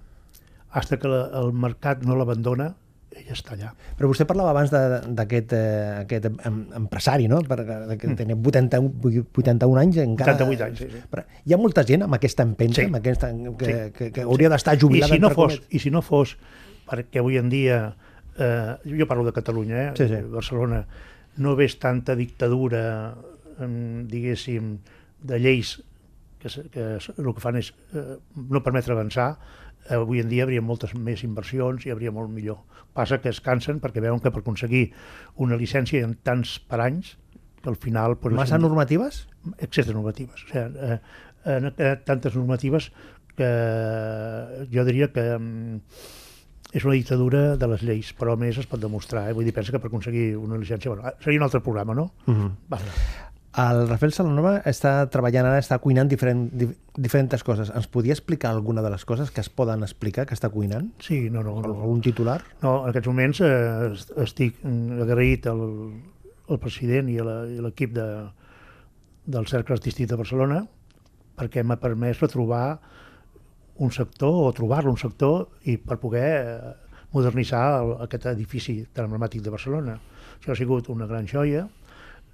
hasta 0.73 0.99
que 0.99 1.09
la, 1.09 1.25
el 1.41 1.53
mercat 1.53 2.05
no 2.07 2.15
l'abandona, 2.17 2.75
ella 3.11 3.35
està 3.35 3.57
allà. 3.57 3.73
Però 3.99 4.07
vostè 4.07 4.23
parlava 4.25 4.53
abans 4.53 4.71
de- 4.71 5.01
d'aquest 5.19 5.53
eh, 5.53 6.05
aquest 6.05 6.29
em, 6.31 6.61
empresari, 6.79 7.27
no? 7.29 7.41
Per, 7.43 7.57
que 7.99 8.13
tenia 8.15 8.37
81, 8.39 8.93
81 9.35 9.81
anys 9.83 9.99
encara... 10.05 10.37
88 10.39 10.65
anys, 10.69 10.79
sí, 10.79 10.87
sí. 10.93 11.01
Però 11.11 11.25
hi 11.45 11.53
ha 11.53 11.59
molta 11.59 11.83
gent 11.89 12.07
amb 12.07 12.15
aquesta 12.15 12.47
empenta, 12.47 12.79
Sí. 12.79 12.87
amb 12.87 13.01
aquesta, 13.01 13.33
que, 13.59 13.67
Sí. 13.67 13.93
que, 13.99 14.11
que 14.15 14.23
hauria 14.23 14.49
d'estar 14.53 14.77
I 14.79 14.81
jubilada. 14.85 15.13
si, 15.13 15.19
no 15.21 15.31
fos, 15.35 15.57
cometes. 15.59 15.75
I 15.75 15.79
si 15.83 15.91
no 15.91 16.03
fos, 16.07 16.37
perquè 16.87 17.19
avui 17.19 17.37
en 17.43 17.51
dia, 17.51 17.81
eh, 18.39 18.77
jo 18.87 19.07
parlo 19.11 19.27
de 19.27 19.33
Catalunya, 19.35 19.89
eh, 19.89 19.93
Sí, 19.99 20.07
sí. 20.07 20.23
Barcelona, 20.31 20.85
no 21.37 21.57
ves 21.57 21.79
tanta 21.83 22.15
dictadura, 22.15 23.17
diguéssim, 24.07 24.79
de 25.23 25.39
lleis 25.39 25.83
que, 26.41 26.49
que 26.73 26.85
el 26.97 27.35
que 27.35 27.43
fan 27.43 27.59
és 27.61 27.73
eh, 27.93 28.17
no 28.49 28.63
permetre 28.65 28.95
avançar, 28.95 29.35
avui 29.97 30.21
en 30.23 30.29
dia 30.29 30.43
hi 30.43 30.47
hauria 30.47 30.63
moltes 30.63 30.95
més 30.95 31.25
inversions 31.27 31.85
i 31.85 31.91
hi 31.91 31.95
hauria 31.95 32.13
molt 32.15 32.31
millor. 32.31 32.63
Passa 32.95 33.21
que 33.23 33.31
es 33.31 33.41
cansen 33.41 33.81
perquè 33.81 34.03
veuen 34.03 34.21
que 34.21 34.31
per 34.31 34.43
aconseguir 34.45 34.91
una 35.37 35.59
llicència 35.61 36.05
en 36.07 36.17
tants 36.27 36.59
per 36.71 36.81
anys, 36.87 37.17
que 37.63 37.69
al 37.69 37.77
final... 37.77 38.17
Pues, 38.19 38.35
Massa 38.35 38.59
normatives? 38.59 39.27
excés 39.59 39.87
de 39.87 39.95
normatives. 39.95 40.45
O 40.45 40.49
sigui, 40.49 40.65
eh, 40.85 40.99
han 41.49 41.71
creat 41.77 42.05
tantes 42.09 42.37
normatives 42.37 42.91
que 43.37 43.51
jo 44.73 44.85
diria 44.85 45.09
que 45.15 45.25
mm, 45.39 45.81
és 46.77 46.85
una 46.85 46.95
dictadura 46.95 47.57
de 47.59 47.71
les 47.73 47.83
lleis, 47.87 48.13
però 48.17 48.37
a 48.37 48.41
més 48.41 48.59
es 48.61 48.69
pot 48.71 48.83
demostrar. 48.83 49.29
Eh? 49.31 49.35
Vull 49.37 49.49
dir, 49.49 49.55
pensa 49.57 49.73
que 49.75 49.81
per 49.83 49.91
aconseguir 49.91 50.35
una 50.39 50.61
llicència... 50.61 50.93
Bueno, 50.93 51.15
seria 51.25 51.41
un 51.41 51.49
altre 51.49 51.63
programa, 51.65 51.97
no? 51.97 52.13
Uh 52.27 52.35
-huh. 52.35 52.51
Vale. 52.69 53.30
El 53.59 53.89
Rafael 53.89 54.13
Salanova 54.15 54.53
està 54.71 54.93
treballant 55.11 55.49
ara, 55.49 55.59
està 55.59 55.81
cuinant 55.83 56.07
diferent, 56.07 56.45
di, 56.55 56.69
diferents 56.95 57.43
coses. 57.43 57.73
Ens 57.75 57.89
podia 57.91 58.15
explicar 58.15 58.53
alguna 58.55 58.83
de 58.85 58.91
les 58.93 59.03
coses 59.05 59.33
que 59.35 59.41
es 59.43 59.49
poden 59.51 59.83
explicar 59.83 60.23
que 60.31 60.37
està 60.39 60.53
cuinant? 60.55 60.87
Sí, 61.03 61.25
no, 61.35 61.43
no. 61.43 61.57
no. 61.65 61.73
Algun 61.83 62.01
titular? 62.01 62.37
No, 62.63 62.85
en 62.85 62.93
aquests 62.93 63.11
moments 63.11 63.41
eh, 63.43 63.91
est- 63.91 64.13
estic 64.23 64.61
agraït 65.03 65.49
al, 65.51 65.65
al 66.49 66.61
president 66.63 67.11
i 67.11 67.19
a 67.19 67.27
la- 67.27 67.41
i 67.51 67.59
a 67.59 67.65
l'equip 67.67 67.97
de, 67.99 68.07
del 69.27 69.51
Cercle 69.51 69.75
Artístic 69.81 70.07
de 70.13 70.21
Barcelona 70.21 70.63
perquè 71.41 71.65
m'ha 71.67 71.81
permès 71.83 72.21
retrobar 72.23 72.79
un 73.81 73.91
sector 73.91 74.45
o 74.47 74.53
trobar-lo 74.55 74.93
un 74.95 74.99
sector 75.01 75.49
i 75.67 75.75
per 75.81 75.99
poder 75.99 76.31
eh, 76.39 76.73
modernitzar 77.11 77.65
el, 77.83 77.97
aquest 78.07 78.31
edifici 78.31 78.85
tan 78.95 79.09
emblemàtic 79.11 79.43
de 79.43 79.51
Barcelona. 79.51 79.99
Això 80.39 80.55
ha 80.55 80.59
sigut 80.63 80.87
una 80.95 81.11
gran 81.11 81.27
joia. 81.27 81.67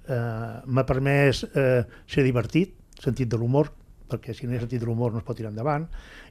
Eh, 0.07 0.61
m'ha 0.65 0.85
permès 0.87 1.43
eh, 1.53 1.83
ser 2.07 2.23
divertit, 2.23 2.73
sentit 3.03 3.27
de 3.29 3.37
l'humor, 3.37 3.69
perquè 4.07 4.33
si 4.33 4.47
no 4.47 4.53
hi 4.53 4.57
ha 4.57 4.63
sentit 4.63 4.79
de 4.79 4.87
l'humor 4.87 5.11
no 5.11 5.19
es 5.19 5.25
pot 5.27 5.35
tirar 5.37 5.51
endavant, 5.51 5.87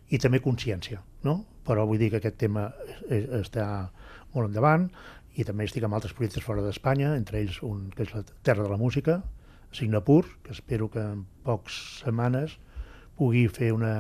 i 0.08 0.18
també 0.22 0.40
consciència, 0.40 1.02
no? 1.26 1.44
Però 1.66 1.84
vull 1.86 1.98
dir 2.00 2.08
que 2.12 2.20
aquest 2.22 2.38
tema 2.40 2.68
és, 3.10 3.26
està 3.42 3.66
molt 4.34 4.48
endavant 4.48 4.88
i 5.36 5.44
també 5.44 5.66
estic 5.68 5.84
amb 5.84 5.96
altres 5.98 6.14
projectes 6.16 6.44
fora 6.46 6.62
d'Espanya, 6.64 7.14
entre 7.18 7.40
ells 7.42 7.58
un 7.66 7.90
que 7.92 8.06
és 8.06 8.14
la 8.14 8.22
Terra 8.46 8.62
de 8.64 8.70
la 8.72 8.78
Música, 8.80 9.18
Singapur, 9.76 10.22
que 10.42 10.52
espero 10.54 10.88
que 10.88 11.02
en 11.02 11.26
pocs 11.44 11.76
setmanes 12.04 12.54
pugui 13.16 13.46
fer 13.48 13.70
una 13.72 13.90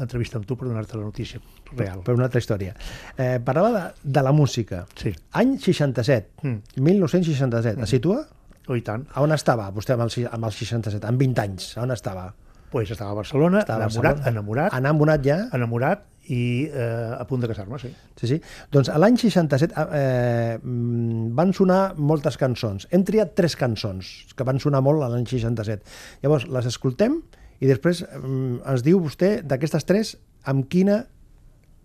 entrevista 0.00 0.36
amb 0.38 0.46
tu 0.48 0.56
per 0.56 0.68
donar-te 0.68 0.96
la 0.96 1.04
notícia 1.08 1.40
real. 1.74 2.00
Per 2.04 2.14
una 2.14 2.26
altra 2.28 2.40
història. 2.40 2.74
Eh, 3.16 3.38
parlava 3.44 3.70
de, 3.74 3.84
de 4.16 4.22
la 4.24 4.32
música. 4.36 4.84
Sí, 4.96 5.12
Any 5.32 5.58
67, 5.58 6.46
Mm. 6.46 6.80
1967. 6.84 7.82
Es 7.82 7.90
situa? 7.90 8.22
Oh, 8.68 8.76
i 8.76 8.82
tant. 8.82 9.06
A 9.14 9.22
on 9.22 9.32
estava 9.32 9.68
vostè 9.74 9.94
amb 9.94 10.02
el, 10.06 10.10
si- 10.10 10.26
amb 10.26 10.44
el 10.48 10.52
67? 10.52 11.06
Amb 11.06 11.18
20 11.22 11.42
anys, 11.44 11.72
a 11.78 11.82
on 11.86 11.94
estava? 11.94 12.28
Pues 12.70 12.90
estava 12.90 13.12
a 13.12 13.14
Barcelona, 13.14 13.60
Estava 13.62 13.84
a 13.84 13.86
enamorat, 13.86 14.16
Barcelona. 14.18 14.30
enamorat, 14.32 14.74
Enamorat 14.74 15.24
ja? 15.26 15.36
enamorat 15.54 16.04
i 16.34 16.66
eh, 16.66 17.14
a 17.14 17.22
punt 17.30 17.40
de 17.44 17.46
casar-me, 17.46 17.78
sí. 17.78 17.92
Sí, 18.18 18.26
sí. 18.26 18.40
Doncs 18.74 18.88
a 18.90 18.96
l'any 18.98 19.14
67 19.22 19.70
eh, 19.94 20.58
mm, 20.58 21.28
van 21.38 21.52
sonar 21.54 21.94
moltes 21.96 22.34
cançons. 22.36 22.88
Hem 22.90 23.04
triat 23.06 23.36
tres 23.38 23.54
cançons 23.56 24.10
que 24.34 24.44
van 24.44 24.58
sonar 24.58 24.82
molt 24.82 25.06
a 25.06 25.08
l'any 25.12 25.24
67. 25.30 25.86
Llavors, 26.24 26.48
les 26.50 26.66
escoltem 26.66 27.20
i 27.62 27.70
després 27.70 28.02
mm, 28.02 28.64
ens 28.66 28.82
diu 28.82 28.98
vostè 29.00 29.36
d'aquestes 29.46 29.86
tres 29.86 30.16
amb 30.50 30.66
quina 30.68 31.04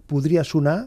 podria 0.09 0.43
sonar 0.43 0.79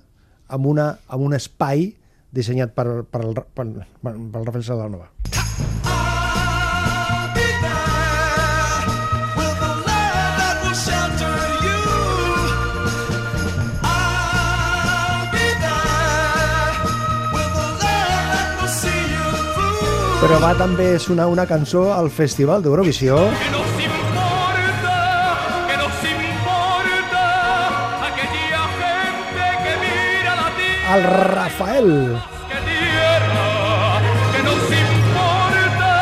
amb, 0.50 0.66
una, 0.66 0.90
amb 1.09 1.22
un 1.30 1.38
espai 1.38 1.92
dissenyat 2.35 2.74
per, 2.74 3.04
per, 3.07 3.22
el, 3.22 3.35
per, 3.38 3.46
per, 3.54 3.70
per 4.02 4.14
el 4.42 4.46
Rafael 4.50 4.66
Salanova. 4.66 5.12
I'll 5.30 5.43
Però 20.24 20.38
va 20.40 20.54
també 20.56 20.87
sonar 20.98 21.26
una 21.28 21.44
cançó 21.44 21.82
al 21.92 22.06
Festival 22.10 22.62
d'Eurovisió 22.64 23.16
Que 23.40 23.50
nos 23.52 23.72
importa, 23.87 24.94
que 25.68 25.76
nos 25.82 25.98
importa 26.12 27.24
aquella 28.08 28.62
gente 28.80 29.44
que 29.64 29.74
mira 29.82 30.32
la 30.40 30.48
tierra. 30.56 30.96
el 30.96 31.04
Rafael. 31.34 31.90
que 32.48 32.58
tierra, 32.70 33.44
que 34.34 34.42
nos 34.48 34.64
importa, 34.84 35.92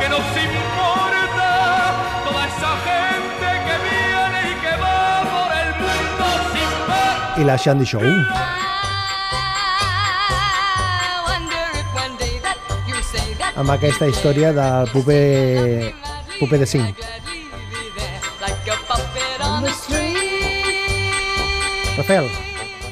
que 0.00 0.08
nos 0.14 0.28
importa 0.46 1.48
toda 2.26 2.42
esa 2.52 2.72
gente 2.88 3.48
que 3.66 3.76
viene 3.88 4.38
y 4.52 4.54
que 4.64 4.72
va 4.84 5.20
por 5.34 5.50
el 5.64 5.70
mundo 5.84 6.26
sin 6.54 6.72
ver. 6.88 7.42
i 7.42 7.44
la 7.44 7.56
Shandy 7.56 7.84
Show. 7.84 8.00
Amb 13.60 13.68
aquesta 13.74 14.06
història 14.08 14.54
del 14.56 14.88
puper, 14.88 15.92
puper 16.38 16.58
de 16.62 16.66
cinc. 16.66 17.00
like 18.40 18.70
a 18.72 18.76
puppet 18.88 19.42
on 19.44 19.64
the 19.66 19.72
string. 19.76 20.16
Rafael, 21.98 22.30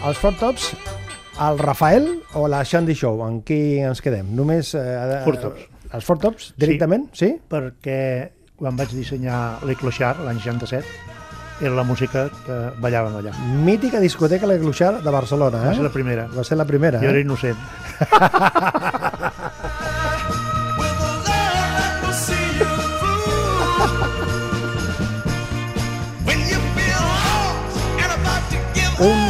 els 0.04 0.18
Four 0.20 0.37
Tops, 0.37 0.66
el 1.48 1.59
Rafael 1.62 2.09
o 2.37 2.44
la 2.52 2.62
Shandy 2.64 2.94
Show? 2.94 3.22
En 3.26 3.40
qui 3.48 3.78
ens 3.81 4.02
quedem? 4.04 4.35
Només... 4.37 4.74
Eh, 4.76 5.22
Four 5.24 5.40
Tops. 5.40 5.64
Els 5.96 6.04
Four 6.04 6.20
Tops, 6.20 6.50
directament? 6.61 7.09
Sí? 7.16 7.33
Perquè 7.48 8.00
quan 8.59 8.76
vaig 8.76 8.92
dissenyar 8.92 9.62
l'Eclochard 9.64 10.20
l'any 10.26 10.42
67 10.42 10.85
era 11.64 11.74
la 11.74 11.83
música 11.83 12.28
que 12.44 12.57
ballàvem 12.78 13.16
allà. 13.18 13.33
Mítica 13.64 13.98
discoteca 14.04 14.46
La 14.46 14.59
Gluixar 14.61 15.00
de 15.02 15.11
Barcelona, 15.11 15.64
Va 15.64 15.72
eh? 15.72 15.78
ser 15.81 15.88
la 15.88 15.94
primera. 15.94 16.28
Va 16.31 16.44
ser 16.46 16.59
la 16.61 16.68
primera, 16.68 17.00
Jo 17.02 17.09
era 17.11 17.18
eh? 17.18 17.24
innocent. 17.24 17.57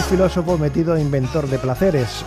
filósofo 0.09 0.57
metido 0.57 0.97
inventor 0.99 1.47
de 1.49 1.59
placeres. 1.59 2.25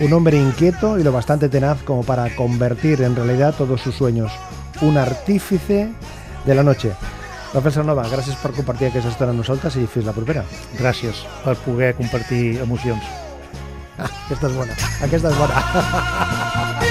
Un 0.00 0.12
hombre 0.12 0.36
inquieto 0.36 0.98
y 0.98 1.04
lo 1.04 1.12
bastante 1.12 1.48
tenaz 1.48 1.80
como 1.84 2.02
para 2.02 2.34
convertir 2.34 3.02
en 3.02 3.14
realidad 3.14 3.54
todos 3.56 3.80
sus 3.80 3.94
sueños. 3.94 4.32
Un 4.80 4.98
artífice 4.98 5.92
de 6.44 6.54
la 6.54 6.64
noche. 6.64 6.92
Rafael 7.54 7.74
Sanova, 7.74 8.02
gràcies 8.10 8.34
per 8.42 8.50
compartir 8.50 8.88
aquesta 8.88 9.12
estona 9.12 9.30
amb 9.30 9.38
nosaltres 9.44 9.76
i 9.78 9.86
fins 9.86 10.08
la 10.08 10.16
propera. 10.16 10.42
Gràcies 10.74 11.22
per 11.44 11.54
poder 11.62 11.92
compartir 11.94 12.58
emocions. 12.58 13.06
Aquesta 14.26 14.50
és 14.50 14.58
bona. 14.58 14.74
Aquesta 15.06 15.30
és 15.30 15.38
bona. 15.44 16.83